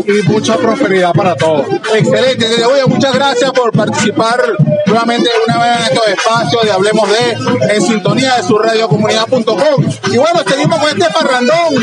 y 0.05 0.27
mucha 0.27 0.57
prosperidad 0.57 1.13
para 1.13 1.35
todos. 1.35 1.67
Excelente, 1.95 2.45
oye, 2.65 2.85
muchas 2.87 3.13
gracias 3.13 3.51
por 3.51 3.71
participar 3.71 4.39
nuevamente 4.85 5.29
una 5.47 5.57
vez 5.57 5.77
en 5.77 5.83
estos 5.93 6.07
espacios 6.07 6.63
de 6.63 6.71
Hablemos 6.71 7.09
de 7.09 7.75
en 7.75 7.81
sintonía 7.81 8.37
de 8.37 8.43
su 8.43 8.57
radiocomunidad.com. 8.57 9.85
Y 10.11 10.17
bueno, 10.17 10.41
seguimos 10.47 10.79
con 10.79 10.89
este 10.89 11.09
parrandón 11.11 11.75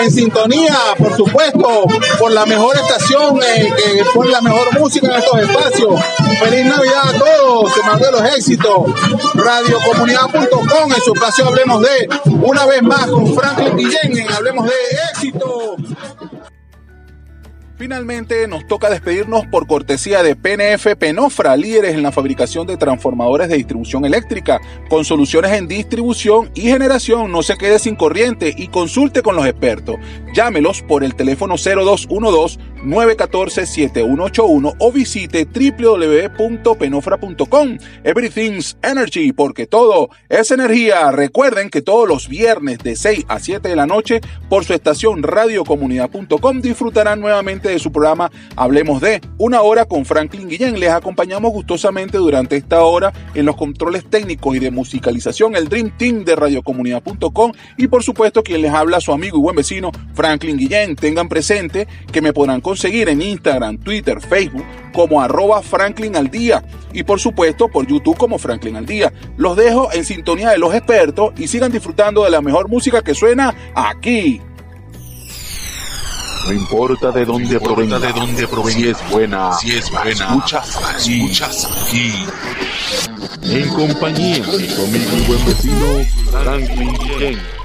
en 0.00 0.10
sintonía, 0.10 0.76
por 0.98 1.16
supuesto, 1.16 1.84
por 2.18 2.32
la 2.32 2.46
mejor 2.46 2.76
estación, 2.76 3.40
eh, 3.42 3.72
que 3.76 4.04
pone 4.12 4.30
la 4.30 4.40
mejor 4.40 4.78
música 4.78 5.06
en 5.06 5.14
estos 5.14 5.40
espacios. 5.40 6.00
Feliz 6.40 6.66
Navidad 6.66 7.14
a 7.14 7.18
todos, 7.18 7.72
se 7.72 7.82
mandó 7.82 8.10
los 8.10 8.24
éxitos. 8.36 8.82
Radiocomunidad.com 9.34 10.92
en 10.92 11.02
su 11.02 11.14
espacio 11.14 11.46
Hablemos 11.46 11.82
de 11.82 12.08
una 12.42 12.66
vez 12.66 12.82
más 12.82 13.06
con 13.06 13.34
Franklin 13.34 13.76
Guillén 13.76 14.18
en 14.18 14.32
Hablemos 14.32 14.66
de 14.66 14.72
éxito. 15.12 15.76
Finalmente 17.76 18.46
nos 18.46 18.68
toca 18.68 18.88
despedirnos 18.88 19.46
por 19.46 19.66
cortesía 19.66 20.22
de 20.22 20.36
PNF 20.36 20.94
Penofra, 20.96 21.56
líderes 21.56 21.94
en 21.94 22.04
la 22.04 22.12
fabricación 22.12 22.68
de 22.68 22.76
transformadores 22.76 23.48
de 23.48 23.56
distribución 23.56 24.04
eléctrica, 24.04 24.60
con 24.88 25.04
soluciones 25.04 25.50
en 25.52 25.66
distribución 25.66 26.52
y 26.54 26.62
generación. 26.62 27.32
No 27.32 27.42
se 27.42 27.56
quede 27.56 27.80
sin 27.80 27.96
corriente 27.96 28.54
y 28.56 28.68
consulte 28.68 29.22
con 29.22 29.34
los 29.34 29.44
expertos. 29.44 29.96
Llámelos 30.34 30.82
por 30.82 31.04
el 31.04 31.14
teléfono 31.14 31.54
0212 31.56 32.74
914-7181 32.84 34.76
o 34.78 34.92
visite 34.92 35.46
www.penofra.com. 35.46 37.78
Everything's 38.04 38.76
Energy, 38.82 39.32
porque 39.32 39.66
todo 39.66 40.10
es 40.28 40.50
energía. 40.50 41.10
Recuerden 41.10 41.70
que 41.70 41.80
todos 41.82 42.08
los 42.08 42.28
viernes 42.28 42.78
de 42.78 42.96
6 42.96 43.26
a 43.28 43.38
7 43.38 43.68
de 43.68 43.76
la 43.76 43.86
noche 43.86 44.22
por 44.48 44.64
su 44.64 44.72
estación 44.74 45.22
radiocomunidad.com 45.22 46.60
disfrutarán 46.60 47.20
nuevamente 47.20 47.68
de 47.70 47.78
su 47.78 47.92
programa 47.92 48.30
Hablemos 48.56 49.00
de 49.00 49.22
una 49.38 49.62
hora 49.62 49.86
con 49.86 50.04
Franklin 50.04 50.48
Guillén. 50.48 50.78
Les 50.78 50.90
acompañamos 50.90 51.50
gustosamente 51.52 52.18
durante 52.18 52.56
esta 52.56 52.82
hora 52.82 53.12
en 53.34 53.46
los 53.46 53.56
controles 53.56 54.04
técnicos 54.10 54.56
y 54.56 54.58
de 54.58 54.70
musicalización, 54.70 55.56
el 55.56 55.68
Dream 55.68 55.96
Team 55.96 56.24
de 56.24 56.36
radiocomunidad.com 56.36 57.52
y 57.78 57.86
por 57.86 58.02
supuesto 58.02 58.42
quien 58.42 58.60
les 58.62 58.72
habla 58.72 59.00
su 59.00 59.12
amigo 59.12 59.38
y 59.38 59.40
buen 59.40 59.56
vecino 59.56 59.92
Franklin 60.12 60.23
Guillén. 60.32 60.96
Tengan 60.96 61.28
presente 61.28 61.86
que 62.10 62.22
me 62.22 62.32
podrán 62.32 62.62
seguir 62.76 63.08
en 63.08 63.22
Instagram, 63.22 63.78
Twitter, 63.78 64.20
Facebook 64.20 64.64
como 64.92 65.20
arroba 65.20 65.62
Franklin 65.62 66.16
al 66.16 66.30
día 66.30 66.64
y 66.92 67.02
por 67.02 67.20
supuesto 67.20 67.68
por 67.68 67.86
YouTube 67.86 68.16
como 68.16 68.38
Franklin 68.38 68.76
al 68.76 68.86
día. 68.86 69.12
Los 69.36 69.56
dejo 69.56 69.92
en 69.92 70.04
sintonía 70.04 70.50
de 70.50 70.58
los 70.58 70.74
expertos 70.74 71.32
y 71.36 71.48
sigan 71.48 71.72
disfrutando 71.72 72.24
de 72.24 72.30
la 72.30 72.40
mejor 72.40 72.68
música 72.68 73.02
que 73.02 73.14
suena 73.14 73.54
aquí. 73.74 74.40
No 76.46 76.52
importa 76.52 77.10
de 77.10 77.24
dónde 77.24 77.58
provenga, 77.58 77.98
de 77.98 78.12
dónde 78.12 78.46
provenga, 78.46 78.78
si 78.78 78.88
es 78.88 79.10
buena, 79.10 79.52
si 79.54 79.70
es 79.72 79.90
buena, 79.90 80.10
escuchas 80.12 80.76
aquí, 80.84 81.22
escuchas 81.22 81.68
aquí. 81.86 82.12
En 83.42 83.68
compañía 83.70 84.44
de 84.44 84.74
conmigo 84.74 85.16
y 85.16 85.22
buen 85.26 85.46
vecino 85.46 86.04
Franklin 86.30 86.92
Ken. 87.18 87.63